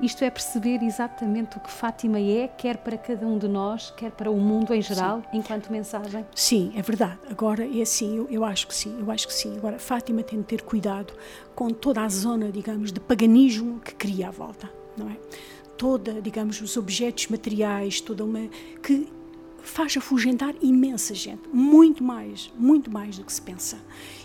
Isto 0.00 0.22
é 0.22 0.30
perceber 0.30 0.82
exatamente 0.82 1.56
o 1.56 1.60
que 1.60 1.70
Fátima 1.70 2.20
é, 2.20 2.46
quer 2.46 2.76
para 2.76 2.96
cada 2.96 3.26
um 3.26 3.36
de 3.36 3.48
nós, 3.48 3.92
quer 3.96 4.12
para 4.12 4.30
o 4.30 4.36
mundo 4.38 4.72
em 4.72 4.80
geral, 4.80 5.22
sim. 5.22 5.38
enquanto 5.38 5.70
mensagem? 5.70 6.24
Sim, 6.34 6.72
é 6.76 6.82
verdade. 6.82 7.18
Agora, 7.28 7.66
é 7.66 7.82
assim, 7.82 8.16
eu, 8.16 8.28
eu, 8.30 8.44
acho 8.44 8.68
que 8.68 8.74
sim, 8.74 8.96
eu 9.00 9.10
acho 9.10 9.26
que 9.26 9.34
sim. 9.34 9.56
Agora, 9.56 9.78
Fátima 9.78 10.22
tem 10.22 10.38
de 10.38 10.44
ter 10.44 10.62
cuidado 10.62 11.12
com 11.54 11.70
toda 11.70 12.02
a 12.02 12.08
zona, 12.08 12.52
digamos, 12.52 12.92
de 12.92 13.00
paganismo 13.00 13.80
que 13.80 13.94
cria 13.94 14.28
à 14.28 14.30
volta, 14.30 14.70
não 14.96 15.10
é? 15.10 15.16
Toda, 15.76 16.22
digamos, 16.22 16.60
os 16.60 16.76
objetos 16.76 17.26
materiais, 17.26 18.00
toda 18.00 18.24
uma... 18.24 18.48
que 18.82 19.08
faz 19.62 19.96
afugentar 19.96 20.54
imensa 20.62 21.14
gente, 21.14 21.48
muito 21.52 22.02
mais, 22.02 22.52
muito 22.56 22.90
mais 22.90 23.18
do 23.18 23.24
que 23.24 23.32
se 23.32 23.42
pensa. 23.42 23.78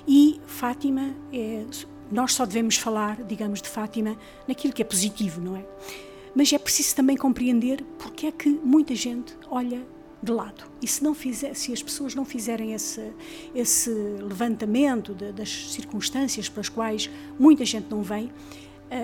E 0.07 0.39
Fátima 0.45 1.15
é 1.31 1.65
nós 2.11 2.33
só 2.33 2.45
devemos 2.45 2.77
falar, 2.77 3.23
digamos, 3.23 3.61
de 3.61 3.69
Fátima 3.69 4.17
naquilo 4.47 4.73
que 4.73 4.81
é 4.81 4.85
positivo, 4.85 5.41
não 5.41 5.55
é? 5.55 5.65
Mas 6.35 6.51
é 6.51 6.57
preciso 6.57 6.95
também 6.95 7.15
compreender 7.15 7.83
porque 7.99 8.27
é 8.27 8.31
que 8.31 8.49
muita 8.49 8.95
gente 8.95 9.35
olha 9.49 9.81
de 10.23 10.31
lado. 10.31 10.63
E 10.81 10.87
se, 10.87 11.03
não 11.03 11.13
fizer, 11.13 11.53
se 11.53 11.73
as 11.73 11.83
pessoas 11.83 12.15
não 12.15 12.23
fizerem 12.23 12.73
esse, 12.73 13.11
esse 13.53 13.89
levantamento 13.89 15.13
de, 15.13 15.33
das 15.33 15.71
circunstâncias 15.71 16.47
pelas 16.47 16.69
quais 16.69 17.09
muita 17.37 17.65
gente 17.65 17.87
não 17.89 18.01
vem, 18.01 18.25
uh, 18.27 18.31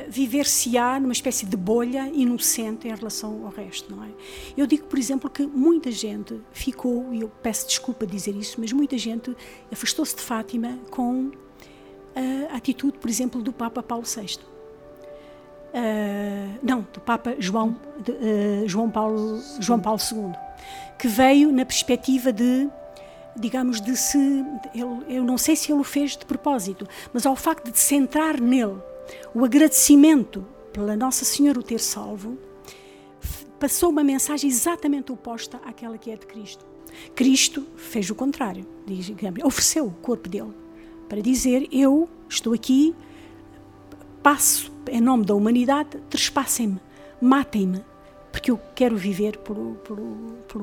viver-se-á 0.09 0.99
numa 0.99 1.12
espécie 1.12 1.45
de 1.45 1.57
bolha 1.57 2.09
inocente 2.13 2.88
em 2.88 2.95
relação 2.95 3.45
ao 3.45 3.51
resto, 3.51 3.93
não 3.93 4.03
é? 4.03 4.09
Eu 4.55 4.65
digo, 4.65 4.85
por 4.85 4.97
exemplo, 4.97 5.29
que 5.29 5.45
muita 5.45 5.91
gente 5.91 6.39
ficou, 6.53 7.13
e 7.13 7.21
eu 7.21 7.29
peço 7.43 7.67
desculpa 7.67 8.07
dizer 8.07 8.35
isso, 8.35 8.55
mas 8.59 8.71
muita 8.71 8.97
gente 8.97 9.35
afastou-se 9.69 10.15
de 10.15 10.21
Fátima 10.21 10.79
com 10.89 11.31
a 12.51 12.57
atitude, 12.57 12.97
por 12.97 13.09
exemplo, 13.09 13.41
do 13.41 13.53
Papa 13.53 13.81
Paulo 13.81 14.03
VI. 14.03 14.39
Uh, 15.69 16.59
não, 16.63 16.81
do 16.91 16.99
Papa 16.99 17.35
João, 17.37 17.75
de, 18.03 18.11
uh, 18.11 18.67
João, 18.67 18.89
Paulo, 18.89 19.39
João 19.59 19.79
Paulo 19.79 19.99
II, 19.99 20.31
que 20.97 21.07
veio 21.07 21.51
na 21.51 21.63
perspectiva 21.63 22.33
de, 22.33 22.67
digamos, 23.35 23.79
de 23.79 23.95
se. 23.95 24.17
Ele, 24.73 25.05
eu 25.07 25.23
não 25.23 25.37
sei 25.37 25.55
se 25.55 25.71
ele 25.71 25.81
o 25.81 25.83
fez 25.83 26.17
de 26.17 26.25
propósito, 26.25 26.87
mas 27.13 27.25
ao 27.25 27.35
facto 27.35 27.71
de 27.71 27.77
centrar 27.77 28.41
nele 28.41 28.77
o 29.33 29.45
agradecimento 29.45 30.43
pela 30.73 30.95
Nossa 30.95 31.23
Senhora 31.23 31.59
o 31.59 31.63
ter 31.63 31.79
salvo, 31.79 32.37
passou 33.59 33.89
uma 33.89 34.03
mensagem 34.03 34.49
exatamente 34.49 35.11
oposta 35.11 35.59
àquela 35.65 35.97
que 35.97 36.09
é 36.09 36.15
de 36.15 36.25
Cristo. 36.25 36.65
Cristo 37.15 37.67
fez 37.75 38.09
o 38.09 38.15
contrário, 38.15 38.65
digamos, 38.87 39.43
ofereceu 39.43 39.85
o 39.85 39.91
corpo 39.91 40.27
dele 40.27 40.53
para 41.09 41.19
dizer: 41.21 41.67
Eu 41.71 42.07
estou 42.29 42.53
aqui, 42.53 42.95
passo 44.21 44.71
em 44.89 45.01
nome 45.01 45.25
da 45.25 45.33
humanidade, 45.33 45.97
trespassem-me, 46.09 46.79
matem-me, 47.19 47.83
porque 48.31 48.51
eu 48.51 48.59
quero 48.75 48.95
viver 48.95 49.37
por, 49.37 49.57
por, 49.83 49.97
por, 50.47 50.61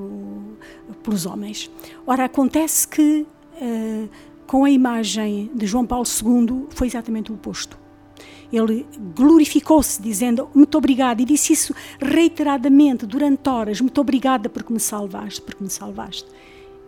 pelos 1.03 1.27
homens. 1.27 1.71
Ora, 2.07 2.25
acontece 2.25 2.87
que 2.87 3.27
uh, 3.61 4.09
com 4.47 4.65
a 4.65 4.71
imagem 4.71 5.51
de 5.55 5.67
João 5.67 5.85
Paulo 5.85 6.07
II 6.07 6.67
foi 6.71 6.87
exatamente 6.87 7.31
o 7.33 7.35
oposto. 7.35 7.77
Ele 8.53 8.87
glorificou-se 9.15 10.01
dizendo 10.01 10.49
muito 10.55 10.79
obrigado 10.79 11.21
e 11.21 11.25
disse 11.25 11.53
isso 11.53 11.75
reiteradamente 12.01 13.05
durante 13.05 13.49
horas, 13.49 13.81
muito 13.81 14.01
obrigada 14.01 14.49
porque 14.49 14.73
me 14.73 14.79
salvaste, 14.79 15.43
porque 15.43 15.63
me 15.63 15.69
salvaste. 15.69 16.27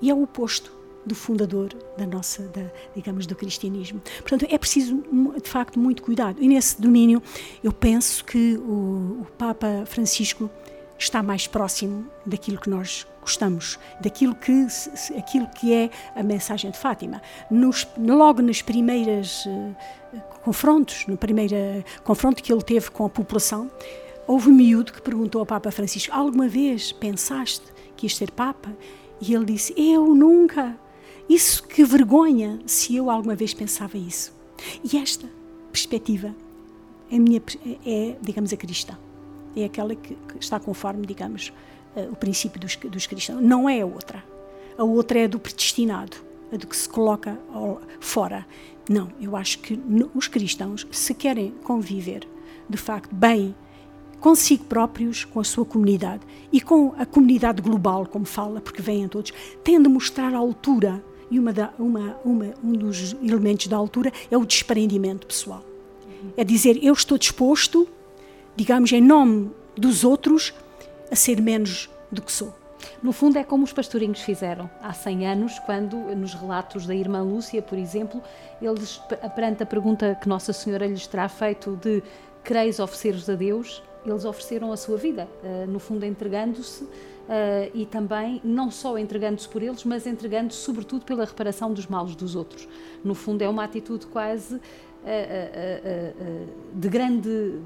E 0.01 0.09
é 0.09 0.15
o 0.15 0.23
oposto 0.23 0.78
do 1.09 1.15
fundador 1.15 1.75
da 1.97 2.07
nossa, 2.07 2.43
da, 2.49 2.71
digamos, 2.95 3.27
do 3.27 3.35
cristianismo. 3.35 4.01
Portanto, 4.19 4.47
é 4.49 4.57
preciso, 4.57 5.03
de 5.43 5.49
facto, 5.49 5.79
muito 5.79 6.03
cuidado. 6.03 6.41
E 6.41 6.47
nesse 6.47 6.81
domínio, 6.81 7.23
eu 7.65 7.73
penso 7.73 8.25
que 8.25 8.57
o, 8.59 9.23
o 9.23 9.27
Papa 9.37 9.85
Francisco 9.87 10.51
está 10.99 11.23
mais 11.23 11.47
próximo 11.47 12.07
daquilo 12.27 12.59
que 12.59 12.69
nós 12.69 13.07
gostamos, 13.21 13.79
daquilo 14.01 14.35
que, 14.35 14.67
aquilo 15.17 15.47
que 15.49 15.73
é 15.73 15.91
a 16.15 16.23
mensagem 16.23 16.71
de 16.71 16.79
Fátima. 16.79 17.23
Nos, 17.51 17.87
logo 17.97 18.43
nas 18.43 18.63
primeiras 18.63 19.45
uh, 19.47 19.77
confrontos, 20.43 21.07
no 21.07 21.17
primeiro 21.17 21.55
confronto 22.03 22.43
que 22.43 22.53
ele 22.53 22.63
teve 22.63 22.91
com 22.91 23.05
a 23.05 23.11
população, 23.11 23.71
houve 24.27 24.49
um 24.49 24.55
miúdo 24.55 24.93
que 24.93 25.03
perguntou 25.03 25.41
ao 25.41 25.47
Papa 25.47 25.71
Francisco: 25.71 26.15
Alguma 26.15 26.49
vez 26.49 26.91
pensaste 26.91 27.65
que 27.97 28.07
ias 28.07 28.17
ser 28.17 28.31
Papa? 28.31 28.71
E 29.21 29.35
ele 29.35 29.45
disse: 29.45 29.75
Eu 29.77 30.15
nunca. 30.15 30.77
Isso 31.29 31.63
que 31.63 31.85
vergonha 31.85 32.59
se 32.67 32.97
eu 32.97 33.11
alguma 33.11 33.35
vez 33.35 33.53
pensava 33.53 33.99
isso. 33.99 34.33
E 34.83 34.97
esta 34.97 35.29
perspectiva 35.71 36.35
é, 37.11 37.19
minha, 37.19 37.43
é 37.85 38.17
digamos, 38.21 38.53
a 38.53 38.57
cristã. 38.57 38.99
É 39.57 39.65
aquela 39.65 39.95
que, 39.95 40.15
que 40.15 40.39
está 40.41 40.59
conforme, 40.59 41.07
digamos, 41.07 41.53
uh, 41.97 42.13
o 42.13 42.17
princípio 42.17 42.61
dos, 42.61 42.77
dos 42.77 43.07
cristãos. 43.07 43.43
Não 43.43 43.69
é 43.69 43.81
a 43.81 43.87
outra. 43.87 44.25
A 44.77 44.85
outra 44.85 45.19
é 45.19 45.29
do 45.29 45.39
predestinado, 45.39 46.17
a 46.53 46.57
do 46.57 46.67
que 46.67 46.77
se 46.77 46.89
coloca 46.89 47.39
ao, 47.53 47.81
fora. 48.01 48.47
Não, 48.89 49.11
eu 49.21 49.37
acho 49.37 49.59
que 49.59 49.79
os 50.15 50.29
cristãos, 50.29 50.87
se 50.91 51.13
querem 51.15 51.53
conviver 51.63 52.27
de 52.69 52.79
facto 52.79 53.15
bem 53.15 53.55
consigo 54.21 54.65
próprios, 54.65 55.25
com 55.25 55.41
a 55.41 55.45
sua 55.45 55.65
comunidade 55.65 56.23
e 56.53 56.61
com 56.61 56.93
a 56.99 57.07
comunidade 57.07 57.63
global, 57.63 58.07
como 58.07 58.25
fala, 58.25 58.61
porque 58.61 58.83
vêm 58.83 59.07
todos, 59.09 59.33
têm 59.63 59.81
de 59.81 59.89
mostrar 59.89 60.35
a 60.35 60.39
altura. 60.39 61.03
E 61.31 61.39
uma 61.39 61.53
da, 61.53 61.73
uma, 61.79 62.17
uma, 62.25 62.55
um 62.63 62.73
dos 62.73 63.15
elementos 63.23 63.67
da 63.67 63.77
altura 63.77 64.13
é 64.31 64.37
o 64.37 64.45
desprendimento 64.45 65.27
pessoal. 65.27 65.63
É 66.37 66.43
dizer, 66.43 66.83
eu 66.83 66.93
estou 66.93 67.17
disposto, 67.17 67.89
digamos, 68.57 68.93
em 68.93 69.01
nome 69.01 69.51
dos 69.77 70.05
outros, 70.05 70.53
a 71.11 71.17
ser 71.17 71.41
menos 71.41 71.89
do 72.11 72.23
que 72.23 72.33
sou. 72.33 72.53
No 73.03 73.13
fundo, 73.13 73.39
é 73.39 73.45
como 73.45 73.65
os 73.65 73.73
pastorinhos 73.73 74.21
fizeram 74.21 74.69
há 74.83 74.93
100 74.93 75.27
anos, 75.27 75.59
quando, 75.61 75.97
nos 76.17 76.35
relatos 76.35 76.87
da 76.87 76.95
irmã 76.95 77.23
Lúcia, 77.23 77.63
por 77.63 77.79
exemplo, 77.79 78.23
eles, 78.61 79.01
perante 79.35 79.63
a 79.63 79.67
pergunta 79.67 80.19
que 80.21 80.29
Nossa 80.29 80.53
Senhora 80.53 80.87
lhes 80.87 81.07
terá 81.07 81.29
feito 81.29 81.77
de 81.77 82.03
quereis 82.45 82.79
oferecer-vos 82.79 83.29
a 83.29 83.35
Deus, 83.35 83.83
eles 84.05 84.25
ofereceram 84.25 84.73
a 84.73 84.77
sua 84.77 84.97
vida, 84.97 85.29
uh, 85.43 85.71
no 85.71 85.79
fundo 85.79 86.05
entregando-se 86.05 86.87
uh, 87.29 87.71
e 87.75 87.85
também 87.87 88.41
não 88.43 88.71
só 88.71 88.99
entregando-se 88.99 89.49
por 89.49 89.63
eles, 89.63 89.85
mas 89.85 90.07
entregando-se 90.07 90.59
sobretudo 90.59 91.05
pela 91.05 91.25
reparação 91.25 91.73
dos 91.73 91.87
males 91.87 92.17
dos 92.17 92.35
outros. 92.35 92.67
No 93.05 93.15
fundo 93.15 93.43
é 93.43 93.49
uma 93.49 93.65
atitude 93.65 94.07
quase 94.07 94.57
uh, 94.57 94.61
de 96.75 96.89
grande 96.89 97.61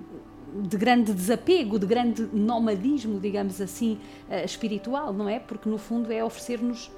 de 0.55 0.77
grande 0.77 1.14
desapego, 1.14 1.79
de 1.79 1.87
grande 1.87 2.29
nomadismo, 2.31 3.18
digamos 3.18 3.59
assim, 3.59 3.98
espiritual, 4.44 5.11
não 5.11 5.27
é? 5.27 5.38
Porque 5.38 5.66
no 5.66 5.79
fundo 5.79 6.12
é 6.12 6.22
oferecer-nos, 6.22 6.90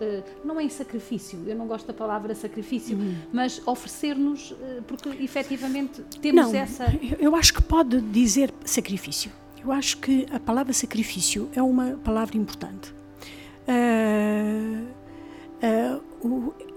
não 0.45 0.59
é 0.59 0.65
em 0.65 0.69
sacrifício, 0.69 1.39
eu 1.47 1.55
não 1.55 1.69
gosto 1.69 1.87
da 1.87 1.95
palavra 1.95 2.35
sacrifício, 2.35 2.99
uhum. 2.99 3.15
mas 3.33 3.63
oferecer-nos, 3.65 4.57
porque 4.89 5.09
efetivamente 5.23 6.03
temos 6.21 6.51
não, 6.51 6.59
essa. 6.59 6.87
Eu 7.17 7.37
acho 7.37 7.55
que 7.55 7.63
pode 7.63 8.01
dizer 8.01 8.53
sacrifício. 8.65 9.31
Eu 9.65 9.73
acho 9.73 9.99
que 9.99 10.27
a 10.31 10.39
palavra 10.39 10.73
sacrifício 10.73 11.51
é 11.55 11.63
uma 11.63 11.99
palavra 12.05 12.37
importante. 12.37 12.95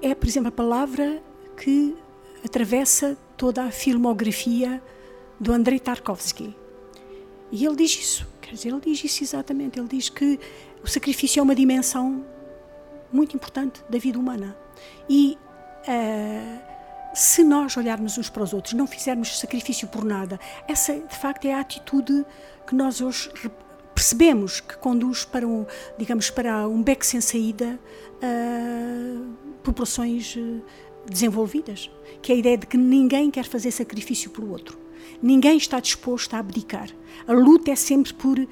é, 0.02 0.16
por 0.16 0.28
exemplo, 0.28 0.48
a 0.50 0.52
palavra 0.52 1.22
que 1.58 1.96
atravessa 2.46 3.18
toda 3.36 3.64
a 3.64 3.72
filmografia 3.72 4.82
do 5.40 5.52
Andrei 5.52 5.80
Tarkovsky 5.80 6.56
e 7.52 7.66
ele 7.66 7.76
diz 7.76 7.98
isso, 7.98 8.28
quer 8.42 8.54
dizer, 8.54 8.70
ele 8.70 8.82
diz 8.82 9.04
isso 9.04 9.24
exatamente. 9.24 9.80
Ele 9.80 9.88
diz 9.88 10.10
que 10.10 10.40
o 10.84 10.88
sacrifício 10.88 11.40
é 11.40 11.44
uma 11.44 11.56
dimensão 11.56 12.26
muito 13.12 13.36
importante 13.36 13.84
da 13.90 13.98
vida 13.98 14.20
humana. 14.20 14.56
E 15.10 15.38
uh, 15.84 17.16
se 17.16 17.44
nós 17.44 17.78
olharmos 17.78 18.18
uns 18.18 18.30
para 18.30 18.44
os 18.44 18.54
outros, 18.54 18.74
não 18.74 18.86
fizermos 18.86 19.40
sacrifício 19.40 19.88
por 19.88 20.04
nada, 20.04 20.40
essa 20.68 20.94
de 20.94 21.16
facto 21.16 21.46
é 21.46 21.54
a 21.54 21.62
atitude 21.62 22.26
que 22.68 22.76
nós 22.76 23.02
hoje 23.02 23.32
percebemos 23.96 24.60
que 24.60 24.78
conduz 24.78 25.26
para 25.26 25.48
um, 25.48 25.66
digamos, 25.98 26.30
para 26.30 26.68
um 26.68 26.84
beco 26.84 27.04
sem 27.04 27.20
saída 27.20 27.80
uh, 28.22 29.34
populações 29.64 30.36
uh, 30.36 30.62
desenvolvidas, 31.10 31.90
que 32.22 32.32
é 32.32 32.36
a 32.36 32.38
ideia 32.38 32.58
de 32.58 32.68
que 32.68 32.78
ninguém 32.78 33.32
quer 33.32 33.46
fazer 33.46 33.72
sacrifício 33.72 34.30
pelo 34.30 34.52
outro. 34.52 34.78
Ninguém 35.20 35.58
está 35.58 35.80
disposto 35.80 36.36
a 36.36 36.40
abdicar. 36.40 36.90
A 37.26 37.34
luta 37.34 37.72
é 37.72 37.76
sempre 37.76 38.14
por 38.14 38.38
uh, 38.38 38.48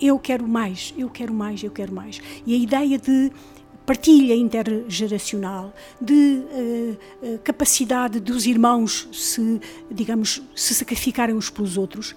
eu 0.00 0.18
quero 0.18 0.48
mais, 0.48 0.92
eu 0.98 1.08
quero 1.08 1.32
mais, 1.32 1.62
eu 1.62 1.70
quero 1.70 1.92
mais. 1.92 2.20
E 2.44 2.52
a 2.52 2.56
ideia 2.56 2.98
de 2.98 3.30
partilha 3.86 4.34
intergeracional, 4.34 5.72
de 6.00 6.42
uh, 7.22 7.38
capacidade 7.44 8.18
dos 8.18 8.44
irmãos 8.44 9.08
se, 9.12 9.60
digamos, 9.88 10.42
se 10.56 10.74
sacrificarem 10.74 11.36
uns 11.36 11.48
pelos 11.48 11.78
outros, 11.78 12.16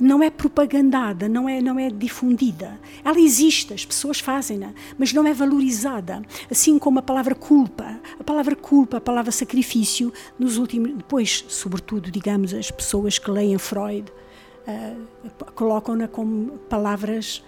não 0.00 0.22
é 0.22 0.30
propagandada, 0.30 1.28
não 1.28 1.48
é, 1.48 1.60
não 1.60 1.78
é 1.78 1.90
difundida. 1.90 2.78
Ela 3.04 3.20
existe, 3.20 3.74
as 3.74 3.84
pessoas 3.84 4.20
fazem-na, 4.20 4.72
mas 4.96 5.12
não 5.12 5.26
é 5.26 5.32
valorizada. 5.32 6.22
Assim 6.50 6.78
como 6.78 6.98
a 6.98 7.02
palavra 7.02 7.34
culpa, 7.34 8.00
a 8.18 8.24
palavra 8.24 8.54
culpa, 8.54 8.98
a 8.98 9.00
palavra 9.00 9.32
sacrifício, 9.32 10.12
nos 10.38 10.56
últimos, 10.56 10.92
depois, 10.94 11.44
sobretudo, 11.48 12.10
digamos, 12.10 12.54
as 12.54 12.70
pessoas 12.70 13.18
que 13.18 13.30
leem 13.30 13.58
Freud, 13.58 14.10
uh, 14.66 15.44
colocam-na 15.54 16.06
como 16.06 16.58
palavras 16.68 17.42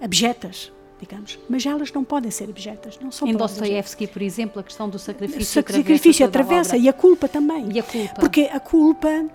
abjetas, 0.00 0.72
digamos. 1.00 1.38
Mas 1.48 1.64
elas 1.64 1.92
não 1.92 2.04
podem 2.04 2.30
ser 2.30 2.44
abjetas, 2.50 2.98
não 3.00 3.10
são 3.10 3.26
Em 3.26 3.34
Dostoiévski, 3.34 4.06
por 4.06 4.22
exemplo, 4.22 4.60
a 4.60 4.62
questão 4.62 4.88
do 4.88 4.98
sacrifício, 4.98 5.40
o 5.40 5.44
sacrifício 5.44 6.26
atravessa, 6.26 6.60
atravessa 6.60 6.76
e 6.76 6.88
a 6.88 6.92
culpa 6.92 7.28
também. 7.28 7.72
E 7.72 7.78
a 7.78 7.82
culpa. 7.82 8.14
Porque 8.20 8.42
a 8.52 8.60
culpa 8.60 9.26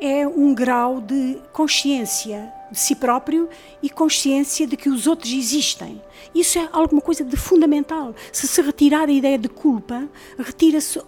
é 0.00 0.26
um 0.26 0.54
grau 0.54 1.00
de 1.00 1.38
consciência 1.52 2.52
de 2.70 2.78
si 2.78 2.94
próprio 2.94 3.48
e 3.82 3.88
consciência 3.88 4.66
de 4.66 4.76
que 4.76 4.88
os 4.88 5.06
outros 5.06 5.32
existem. 5.32 6.02
Isso 6.34 6.58
é 6.58 6.68
alguma 6.72 7.00
coisa 7.00 7.24
de 7.24 7.36
fundamental. 7.36 8.14
Se 8.32 8.46
se 8.46 8.60
retirar 8.60 9.08
a 9.08 9.12
ideia 9.12 9.38
de 9.38 9.48
culpa, 9.48 10.08
retira-se 10.38 11.00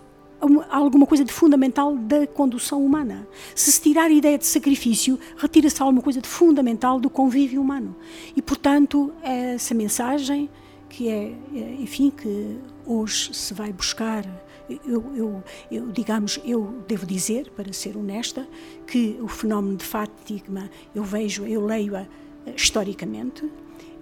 alguma 0.70 1.06
coisa 1.06 1.24
de 1.24 1.32
fundamental 1.32 1.96
da 1.96 2.26
condução 2.26 2.84
humana. 2.84 3.26
Se 3.54 3.72
se 3.72 3.80
tirar 3.82 4.04
a 4.04 4.10
ideia 4.10 4.38
de 4.38 4.46
sacrifício, 4.46 5.18
retira-se 5.36 5.82
alguma 5.82 6.00
coisa 6.00 6.20
de 6.20 6.28
fundamental 6.28 7.00
do 7.00 7.10
convívio 7.10 7.60
humano. 7.60 7.96
E, 8.36 8.40
portanto, 8.40 9.12
essa 9.22 9.74
mensagem 9.74 10.48
que 10.88 11.08
é, 11.08 11.34
é 11.54 11.76
enfim, 11.80 12.10
que 12.10 12.56
hoje 12.86 13.34
se 13.34 13.52
vai 13.52 13.72
buscar 13.72 14.24
eu, 14.68 15.16
eu, 15.16 15.44
eu, 15.70 15.86
digamos, 15.92 16.40
eu 16.44 16.82
devo 16.86 17.06
dizer, 17.06 17.50
para 17.50 17.72
ser 17.72 17.96
honesta, 17.96 18.46
que 18.86 19.18
o 19.20 19.28
fenómeno 19.28 19.76
de 19.76 19.84
Fátima 19.84 20.70
eu 20.94 21.02
vejo, 21.02 21.46
eu 21.46 21.64
leio-a 21.64 22.02
eh, 22.46 22.54
historicamente, 22.54 23.50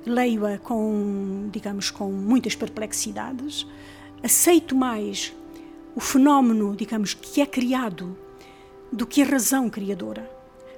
leio-a 0.04 0.58
com, 0.58 1.48
digamos, 1.52 1.90
com 1.90 2.10
muitas 2.10 2.54
perplexidades, 2.54 3.66
aceito 4.22 4.74
mais 4.74 5.34
o 5.94 6.00
fenómeno, 6.00 6.74
digamos, 6.76 7.14
que 7.14 7.40
é 7.40 7.46
criado 7.46 8.16
do 8.92 9.06
que 9.06 9.22
a 9.22 9.26
razão 9.26 9.70
criadora, 9.70 10.30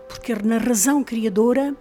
porque 0.08 0.34
na 0.34 0.58
razão 0.58 1.02
criadora 1.02 1.76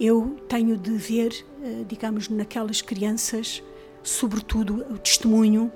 eu 0.00 0.36
tenho 0.48 0.76
de 0.76 0.92
ver, 0.92 1.44
eh, 1.62 1.84
digamos, 1.88 2.28
naquelas 2.28 2.80
crianças, 2.80 3.62
sobretudo 4.02 4.86
o 4.90 4.98
testemunho 4.98 5.72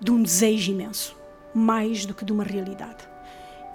de 0.00 0.10
um 0.10 0.22
desejo 0.22 0.72
imenso, 0.72 1.16
mais 1.54 2.06
do 2.06 2.14
que 2.14 2.24
de 2.24 2.32
uma 2.32 2.44
realidade. 2.44 3.08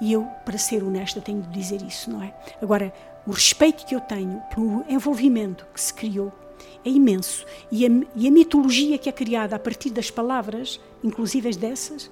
E 0.02 0.12
eu, 0.12 0.24
para 0.44 0.58
ser 0.58 0.84
honesta, 0.84 1.22
tenho 1.22 1.42
de 1.42 1.50
dizer 1.50 1.82
isso, 1.82 2.10
não 2.10 2.22
é? 2.22 2.34
Agora, 2.62 2.94
o 3.26 3.32
respeito 3.32 3.86
que 3.86 3.96
eu 3.96 4.02
tenho 4.02 4.42
pelo 4.54 4.84
envolvimento 4.90 5.66
que 5.74 5.80
se 5.80 5.94
criou 5.94 6.34
é 6.84 6.90
imenso. 6.90 7.46
E 7.72 7.86
a, 7.86 7.90
e 8.16 8.28
a 8.28 8.32
mitologia 8.32 8.98
que 8.98 9.10
é 9.10 9.12
criada 9.12 9.56
a 9.56 9.60
partir 9.60 9.90
das 9.90 10.12
palavras, 10.12 10.80
inclusive 11.04 11.50
as 11.50 11.56
dessas, 11.56 12.12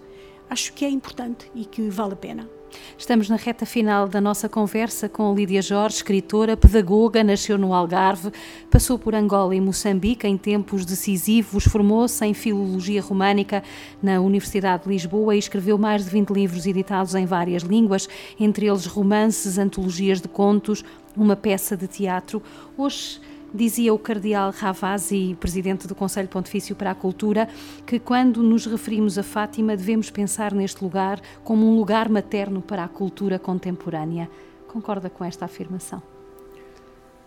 acho 0.49 0.73
que 0.73 0.86
é 0.86 0.89
importante 0.89 1.52
e 1.54 1.65
que 1.65 1.89
vale 1.89 2.13
a 2.13 2.17
pena. 2.17 2.49
Estamos 2.98 3.30
na 3.30 3.36
reta 3.36 3.66
final 3.66 4.08
da 4.08 4.22
nossa 4.22 4.48
conversa 4.48 5.10
com 5.10 5.34
Lídia 5.34 5.62
Jorge, 5.62 5.98
escritora, 5.98 6.56
pedagoga, 6.56 7.24
nasceu 7.24 7.58
no 7.58 7.74
Algarve, 7.74 8.32
passou 8.70 8.98
por 8.98 9.14
Angola 9.16 9.56
e 9.56 9.62
Moçambique 9.62 10.28
em 10.28 10.38
tempos 10.38 10.86
decisivos, 10.86 11.66
formou-se 11.66 12.26
em 12.26 12.34
Filologia 12.34 13.02
Românica 13.02 13.64
na 14.02 14.22
Universidade 14.22 14.84
de 14.84 14.90
Lisboa 14.90 15.36
e 15.36 15.40
escreveu 15.40 15.78
mais 15.78 16.06
de 16.06 16.12
20 16.12 16.30
livros 16.30 16.66
editados 16.66 17.16
em 17.16 17.26
várias 17.26 17.64
línguas, 17.64 18.08
entre 18.40 18.68
eles 18.68 18.86
romances, 18.86 19.58
antologias 19.58 20.22
de 20.22 20.28
contos, 20.28 20.84
uma 21.16 21.36
peça 21.36 21.76
de 21.76 21.88
teatro. 21.88 22.42
Hoje 22.78 23.20
Dizia 23.54 23.94
o 23.94 24.00
cardeal 24.00 24.50
Ravasi, 24.50 25.38
presidente 25.39 25.88
do 25.88 25.94
Conselho 25.94 26.28
Pontifício 26.28 26.76
para 26.76 26.89
a 26.89 26.96
Cultura, 26.96 27.48
que 27.86 28.00
quando 28.00 28.42
nos 28.42 28.66
referimos 28.66 29.16
a 29.20 29.22
Fátima 29.22 29.78
devemos 29.78 30.10
pensar 30.10 30.56
neste 30.56 30.84
lugar 30.84 31.22
como 31.44 31.68
um 31.68 31.76
lugar 31.76 32.10
materno 32.10 32.63
para 32.63 32.84
a 32.84 32.88
cultura 32.88 33.38
contemporânea. 33.38 34.28
Concorda 34.68 35.08
com 35.08 35.24
esta 35.24 35.46
afirmação? 35.46 36.02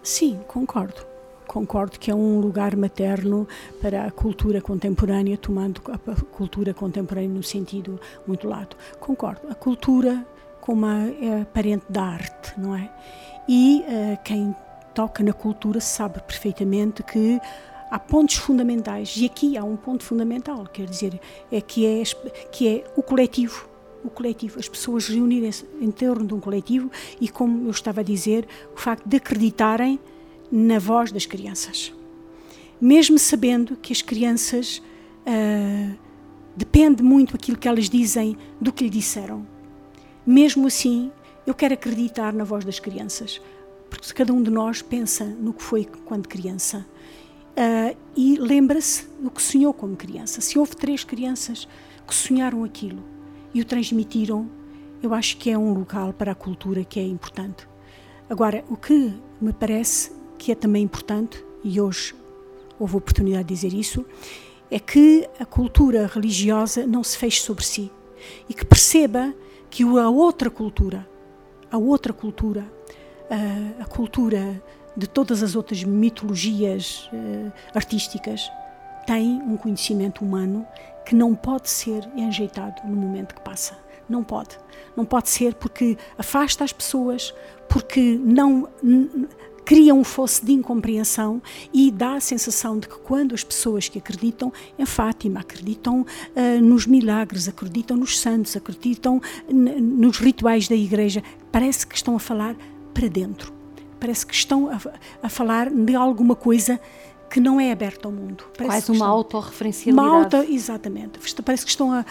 Sim, 0.02 0.40
concordo. 0.48 1.06
Concordo 1.46 1.96
que 1.96 2.10
é 2.10 2.14
um 2.14 2.40
lugar 2.40 2.74
materno 2.74 3.46
para 3.80 4.04
a 4.04 4.10
cultura 4.10 4.60
contemporânea, 4.60 5.38
tomando 5.38 5.80
a 5.92 5.98
cultura 6.24 6.74
contemporânea 6.74 7.30
no 7.30 7.42
sentido 7.44 8.00
muito 8.26 8.48
lato. 8.48 8.76
Concordo. 8.98 9.48
A 9.48 9.54
cultura 9.54 10.26
como 10.60 10.84
a, 10.86 11.06
é 11.06 11.44
parente 11.44 11.84
da 11.88 12.02
arte, 12.02 12.58
não 12.58 12.74
é? 12.74 12.90
E 13.48 13.84
uh, 13.86 14.18
quem 14.24 14.52
toca 14.96 15.22
na 15.22 15.34
cultura 15.34 15.78
sabe 15.78 16.22
perfeitamente 16.22 17.02
que 17.02 17.38
há 17.90 17.98
pontos 17.98 18.36
fundamentais 18.36 19.14
e 19.18 19.26
aqui 19.26 19.54
há 19.54 19.62
um 19.62 19.76
ponto 19.76 20.02
fundamental, 20.02 20.66
quer 20.72 20.86
dizer, 20.86 21.20
é 21.52 21.60
que 21.60 21.84
é, 21.84 22.02
que 22.50 22.66
é 22.66 22.84
o 22.96 23.02
coletivo, 23.02 23.68
o 24.02 24.08
coletivo, 24.08 24.58
as 24.58 24.66
pessoas 24.66 25.06
reunirem-se 25.06 25.66
em 25.82 25.90
torno 25.90 26.26
de 26.26 26.32
um 26.32 26.40
coletivo 26.40 26.90
e, 27.20 27.28
como 27.28 27.66
eu 27.66 27.70
estava 27.70 28.00
a 28.00 28.04
dizer, 28.04 28.48
o 28.74 28.80
facto 28.80 29.06
de 29.06 29.18
acreditarem 29.18 30.00
na 30.50 30.78
voz 30.78 31.12
das 31.12 31.26
crianças. 31.26 31.92
Mesmo 32.80 33.18
sabendo 33.18 33.76
que 33.76 33.92
as 33.92 34.00
crianças 34.00 34.82
uh, 35.26 35.98
depende 36.56 37.02
muito 37.02 37.36
aquilo 37.36 37.58
que 37.58 37.68
elas 37.68 37.90
dizem 37.90 38.34
do 38.58 38.72
que 38.72 38.84
lhe 38.84 38.90
disseram. 38.90 39.46
Mesmo 40.26 40.68
assim, 40.68 41.12
eu 41.46 41.52
quero 41.52 41.74
acreditar 41.74 42.32
na 42.32 42.44
voz 42.44 42.64
das 42.64 42.78
crianças, 42.78 43.42
porque 43.88 44.12
cada 44.12 44.32
um 44.32 44.42
de 44.42 44.50
nós 44.50 44.82
pensa 44.82 45.24
no 45.24 45.52
que 45.52 45.62
foi 45.62 45.84
quando 46.04 46.28
criança 46.28 46.86
uh, 47.56 47.96
e 48.16 48.36
lembra-se 48.36 49.06
do 49.20 49.30
que 49.30 49.42
sonhou 49.42 49.72
como 49.72 49.96
criança. 49.96 50.40
Se 50.40 50.58
houve 50.58 50.76
três 50.76 51.04
crianças 51.04 51.66
que 52.06 52.14
sonharam 52.14 52.64
aquilo 52.64 53.02
e 53.52 53.60
o 53.60 53.64
transmitiram, 53.64 54.48
eu 55.02 55.14
acho 55.14 55.36
que 55.36 55.50
é 55.50 55.58
um 55.58 55.72
local 55.72 56.12
para 56.12 56.32
a 56.32 56.34
cultura 56.34 56.84
que 56.84 57.00
é 57.00 57.06
importante. 57.06 57.68
Agora, 58.28 58.64
o 58.68 58.76
que 58.76 59.14
me 59.40 59.52
parece 59.52 60.12
que 60.38 60.52
é 60.52 60.54
também 60.54 60.82
importante, 60.82 61.42
e 61.62 61.80
hoje 61.80 62.14
houve 62.78 62.96
oportunidade 62.96 63.48
de 63.48 63.54
dizer 63.54 63.72
isso, 63.72 64.04
é 64.70 64.78
que 64.78 65.28
a 65.38 65.46
cultura 65.46 66.06
religiosa 66.06 66.86
não 66.86 67.02
se 67.02 67.16
feche 67.16 67.40
sobre 67.40 67.64
si 67.64 67.90
e 68.48 68.54
que 68.54 68.64
perceba 68.64 69.32
que 69.70 69.82
a 69.84 70.08
outra 70.08 70.50
cultura, 70.50 71.08
a 71.70 71.78
outra 71.78 72.12
cultura, 72.12 72.66
a, 73.80 73.84
cultura 73.84 74.62
de 74.96 75.06
todas 75.06 75.42
as 75.42 75.54
outras 75.54 75.84
mitologias 75.84 77.10
uh, 77.12 77.52
artísticas, 77.74 78.50
tem 79.06 79.40
um 79.42 79.56
conhecimento 79.56 80.24
humano 80.24 80.66
que 81.04 81.14
não 81.14 81.34
pode 81.34 81.70
ser 81.70 82.08
enjeitado 82.16 82.82
no 82.84 82.96
momento 82.96 83.34
que 83.34 83.40
passa. 83.40 83.78
Não 84.08 84.22
pode. 84.22 84.58
Não 84.96 85.04
pode 85.04 85.28
ser 85.28 85.54
porque 85.54 85.96
afasta 86.16 86.64
as 86.64 86.72
pessoas, 86.72 87.34
porque 87.68 88.18
não 88.22 88.68
cria 89.64 89.92
um 89.92 90.04
fosso 90.04 90.46
de 90.46 90.52
incompreensão 90.52 91.42
e 91.74 91.90
dá 91.90 92.14
a 92.14 92.20
sensação 92.20 92.78
de 92.78 92.88
que 92.88 92.98
quando 93.00 93.34
as 93.34 93.42
pessoas 93.42 93.88
que 93.88 93.98
acreditam 93.98 94.52
em 94.78 94.86
Fátima, 94.86 95.40
acreditam 95.40 96.02
uh, 96.02 96.62
nos 96.62 96.86
milagres, 96.86 97.48
acreditam 97.48 97.96
nos 97.96 98.18
santos, 98.18 98.56
acreditam 98.56 99.20
nos 99.52 100.18
rituais 100.18 100.68
da 100.68 100.76
igreja, 100.76 101.20
parece 101.50 101.84
que 101.84 101.96
estão 101.96 102.14
a 102.14 102.20
falar 102.20 102.56
para 102.96 103.08
dentro. 103.08 103.52
Parece 104.00 104.26
que 104.26 104.34
estão 104.34 104.70
a, 104.70 104.80
a 105.22 105.28
falar 105.28 105.70
de 105.70 105.94
alguma 105.94 106.34
coisa 106.34 106.80
que 107.28 107.40
não 107.40 107.60
é 107.60 107.70
aberta 107.70 108.08
ao 108.08 108.12
mundo. 108.12 108.44
Parece 108.56 108.86
Quase 108.86 108.92
uma 108.92 109.06
autorreferencialidade. 109.06 110.08
Uma 110.08 110.18
auto, 110.18 110.36
exatamente. 110.50 111.18
Parece 111.44 111.64
que 111.64 111.70
estão 111.70 111.92
a, 111.92 112.04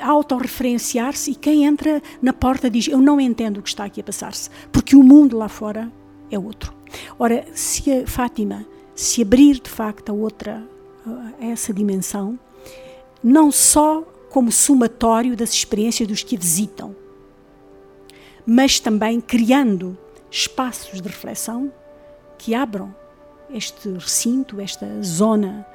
a 0.00 0.06
autorreferenciar-se 0.06 1.32
e 1.32 1.34
quem 1.34 1.64
entra 1.64 2.00
na 2.22 2.32
porta 2.32 2.70
diz: 2.70 2.86
Eu 2.86 3.00
não 3.00 3.20
entendo 3.20 3.58
o 3.58 3.62
que 3.62 3.68
está 3.70 3.84
aqui 3.84 4.00
a 4.00 4.04
passar-se, 4.04 4.50
porque 4.70 4.94
o 4.94 5.02
mundo 5.02 5.36
lá 5.36 5.48
fora 5.48 5.90
é 6.30 6.38
outro. 6.38 6.72
Ora, 7.18 7.44
se 7.54 7.90
a 7.90 8.06
Fátima 8.06 8.64
se 8.94 9.22
abrir 9.22 9.60
de 9.60 9.70
facto 9.70 10.10
a 10.10 10.12
outra, 10.12 10.62
a 11.40 11.44
essa 11.44 11.72
dimensão, 11.72 12.38
não 13.22 13.50
só 13.50 14.02
como 14.28 14.52
somatório 14.52 15.36
das 15.36 15.52
experiências 15.52 16.06
dos 16.06 16.22
que 16.22 16.36
a 16.36 16.38
visitam, 16.38 16.94
mas 18.46 18.78
também 18.78 19.20
criando 19.20 19.96
espaços 20.30 21.00
de 21.00 21.08
reflexão 21.08 21.72
que 22.38 22.54
abram 22.54 22.94
este 23.50 23.88
recinto, 23.90 24.60
esta 24.60 24.86
zona 25.02 25.66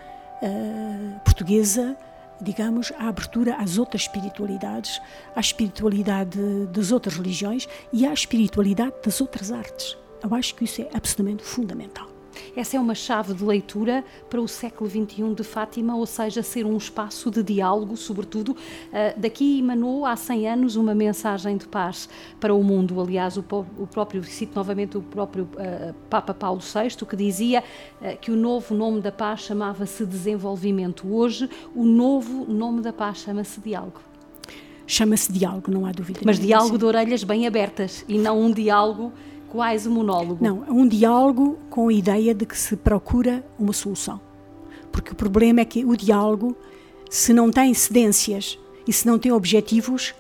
uh, 0.42 1.20
portuguesa, 1.24 1.98
digamos, 2.42 2.92
a 2.98 3.08
abertura 3.08 3.56
às 3.56 3.78
outras 3.78 4.04
espiritualidades, 4.04 5.02
à 5.36 5.40
espiritualidade 5.40 6.40
das 6.68 6.92
outras 6.92 7.18
religiões 7.18 7.68
e 7.92 8.06
à 8.06 8.14
espiritualidade 8.14 8.96
das 9.04 9.22
outras 9.22 9.52
artes. 9.52 9.98
Eu 10.24 10.34
acho 10.34 10.56
que 10.56 10.64
isso 10.64 10.82
é 10.82 10.90
absolutamente 10.94 11.44
fundamental. 11.44 12.15
Essa 12.56 12.78
é 12.78 12.80
uma 12.80 12.96
chave 12.96 13.34
de 13.34 13.44
leitura 13.44 14.04
para 14.30 14.42
o 14.42 14.48
século 14.48 14.90
XXI 14.90 15.34
de 15.36 15.44
Fátima, 15.44 15.96
ou 15.96 16.06
seja, 16.06 16.42
ser 16.44 16.66
um 16.66 16.78
espaço 16.78 17.30
de 17.32 17.44
diálogo, 17.44 17.96
sobretudo. 17.98 18.52
Uh, 18.52 19.20
daqui 19.20 19.60
emanou 19.60 20.06
há 20.06 20.16
100 20.16 20.50
anos 20.50 20.76
uma 20.76 20.96
mensagem 20.96 21.58
de 21.58 21.68
paz 21.68 22.10
para 22.40 22.54
o 22.54 22.64
mundo. 22.64 23.00
Aliás, 23.00 23.38
o, 23.38 23.46
o 23.78 23.88
próprio, 23.88 24.24
cito 24.24 24.56
novamente 24.56 24.98
o 24.98 25.02
próprio 25.02 25.44
uh, 25.54 25.94
Papa 26.10 26.34
Paulo 26.34 26.62
VI, 26.62 27.06
que 27.06 27.16
dizia 27.16 27.64
uh, 28.02 28.18
que 28.20 28.32
o 28.32 28.36
novo 28.36 28.74
nome 28.74 29.02
da 29.02 29.12
paz 29.12 29.42
chamava-se 29.42 30.06
desenvolvimento. 30.06 31.08
Hoje, 31.08 31.50
o 31.76 31.84
novo 31.84 32.46
nome 32.46 32.82
da 32.82 32.94
paz 32.94 33.20
chama-se 33.20 33.60
diálogo 33.62 34.02
chama-se 34.88 35.32
diálogo, 35.32 35.72
não 35.72 35.86
há 35.86 35.92
dúvida. 35.92 36.20
Mas 36.24 36.40
diálogo 36.40 36.78
de 36.78 36.86
orelhas 36.86 37.24
bem 37.24 37.48
abertas 37.48 38.06
e 38.08 38.18
não 38.18 38.40
um 38.40 38.52
diálogo 38.52 39.12
quase 39.56 39.88
um 39.88 39.94
monólogo. 39.94 40.44
Não, 40.44 40.66
é 40.66 40.72
um 40.72 40.86
diálogo 40.86 41.58
com 41.70 41.88
a 41.88 41.94
ideia 41.94 42.36
de 42.36 42.46
que 42.46 42.58
se 42.58 42.76
procura 42.76 43.42
uma 43.58 43.72
solução. 43.72 44.20
Porque 44.92 45.14
o 45.14 45.16
problema 45.16 45.62
é 45.62 45.66
que 45.66 45.86
o 45.86 45.96
diálogo, 45.96 46.58
se 47.10 47.34
não 47.34 47.50
tem 47.50 47.74
cedências 47.74 48.60
e 48.86 48.92
se 48.92 49.08
não 49.08 49.18
tem 49.18 49.32
objetivos, 49.32 50.14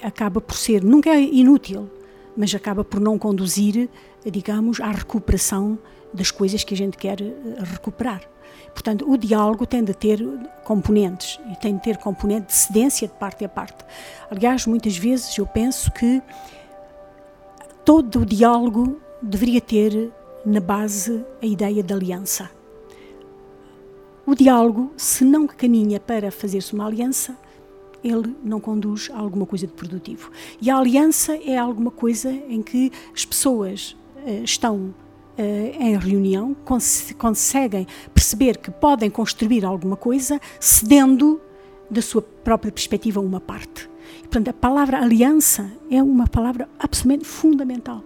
acaba 0.00 0.40
por 0.40 0.54
ser, 0.54 0.84
nunca 0.84 1.10
é 1.10 1.20
inútil, 1.20 1.90
mas 2.36 2.54
acaba 2.54 2.84
por 2.84 3.00
não 3.00 3.18
conduzir, 3.18 3.88
digamos, 4.24 4.80
à 4.80 4.92
recuperação 4.92 5.76
das 6.12 6.30
coisas 6.30 6.62
que 6.62 6.72
a 6.72 6.76
gente 6.76 6.96
quer 6.96 7.20
eh, 7.20 7.34
recuperar. 7.64 8.22
Portanto, 8.72 9.10
o 9.10 9.16
diálogo 9.16 9.66
tem 9.66 9.82
de 9.82 9.92
ter 9.92 10.24
componentes 10.64 11.40
e 11.52 11.56
tem 11.56 11.76
de 11.76 11.82
ter 11.82 11.96
componente 11.96 12.46
de 12.46 12.52
cedência 12.52 13.08
de 13.08 13.14
parte 13.14 13.44
a 13.44 13.48
parte. 13.48 13.84
Aliás, 14.30 14.66
muitas 14.66 14.96
vezes 14.96 15.36
eu 15.36 15.46
penso 15.46 15.90
que 15.90 16.22
todo 17.84 18.20
o 18.20 18.24
diálogo 18.24 18.98
deveria 19.20 19.60
ter 19.60 20.10
na 20.44 20.60
base 20.60 21.24
a 21.42 21.46
ideia 21.46 21.82
de 21.82 21.92
aliança. 21.92 22.50
O 24.26 24.34
diálogo, 24.34 24.90
se 24.96 25.22
não 25.22 25.46
caminha 25.46 26.00
para 26.00 26.30
fazer-se 26.30 26.72
uma 26.72 26.86
aliança, 26.86 27.36
ele 28.02 28.34
não 28.42 28.58
conduz 28.58 29.10
a 29.12 29.18
alguma 29.18 29.44
coisa 29.44 29.66
de 29.66 29.72
produtivo. 29.74 30.30
E 30.60 30.70
a 30.70 30.78
aliança 30.78 31.36
é 31.36 31.58
alguma 31.58 31.90
coisa 31.90 32.30
em 32.30 32.62
que 32.62 32.90
as 33.14 33.24
pessoas 33.24 33.94
uh, 34.16 34.42
estão 34.42 34.94
uh, 35.38 35.42
em 35.78 35.96
reunião, 35.98 36.56
cons 36.64 37.14
conseguem 37.18 37.86
perceber 38.14 38.56
que 38.56 38.70
podem 38.70 39.10
construir 39.10 39.64
alguma 39.64 39.96
coisa, 39.96 40.40
cedendo 40.58 41.38
da 41.90 42.00
sua 42.00 42.22
própria 42.22 42.72
perspectiva 42.72 43.20
uma 43.20 43.40
parte. 43.40 43.90
Portanto, 44.34 44.48
a 44.48 44.52
palavra 44.52 44.98
aliança 45.00 45.70
é 45.88 46.02
uma 46.02 46.26
palavra 46.26 46.68
absolutamente 46.76 47.24
fundamental. 47.24 48.02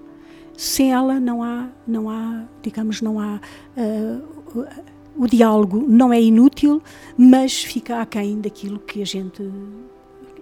Sem 0.54 0.92
ela 0.92 1.18
não 1.18 1.42
há, 1.42 1.70
não 1.86 2.10
há, 2.10 2.44
digamos, 2.62 3.00
não 3.00 3.18
há 3.18 3.40
uh, 3.74 4.66
o 5.16 5.26
diálogo 5.26 5.82
não 5.88 6.12
é 6.12 6.20
inútil, 6.20 6.82
mas 7.16 7.64
fica 7.64 8.02
aquém 8.02 8.42
daquilo 8.42 8.78
que 8.78 9.00
a 9.00 9.06
gente 9.06 9.42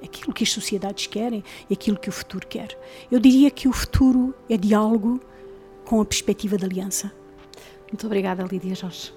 aquilo 0.03 0.33
que 0.33 0.43
as 0.43 0.51
sociedades 0.51 1.07
querem 1.07 1.45
e 1.71 1.75
aquilo 1.75 1.97
que 1.97 2.09
o 2.09 2.13
futuro 2.13 2.45
quer. 2.49 2.77
Eu 3.09 3.21
diria 3.21 3.49
que 3.49 3.69
o 3.69 3.73
futuro 3.73 4.35
é 4.51 4.57
diálogo 4.57 5.21
com 5.85 6.01
a 6.01 6.05
perspectiva 6.05 6.59
da 6.59 6.67
aliança. 6.67 7.13
Muito 7.93 8.05
obrigada, 8.05 8.43
Lídia 8.43 8.75
Jorge. 8.75 9.13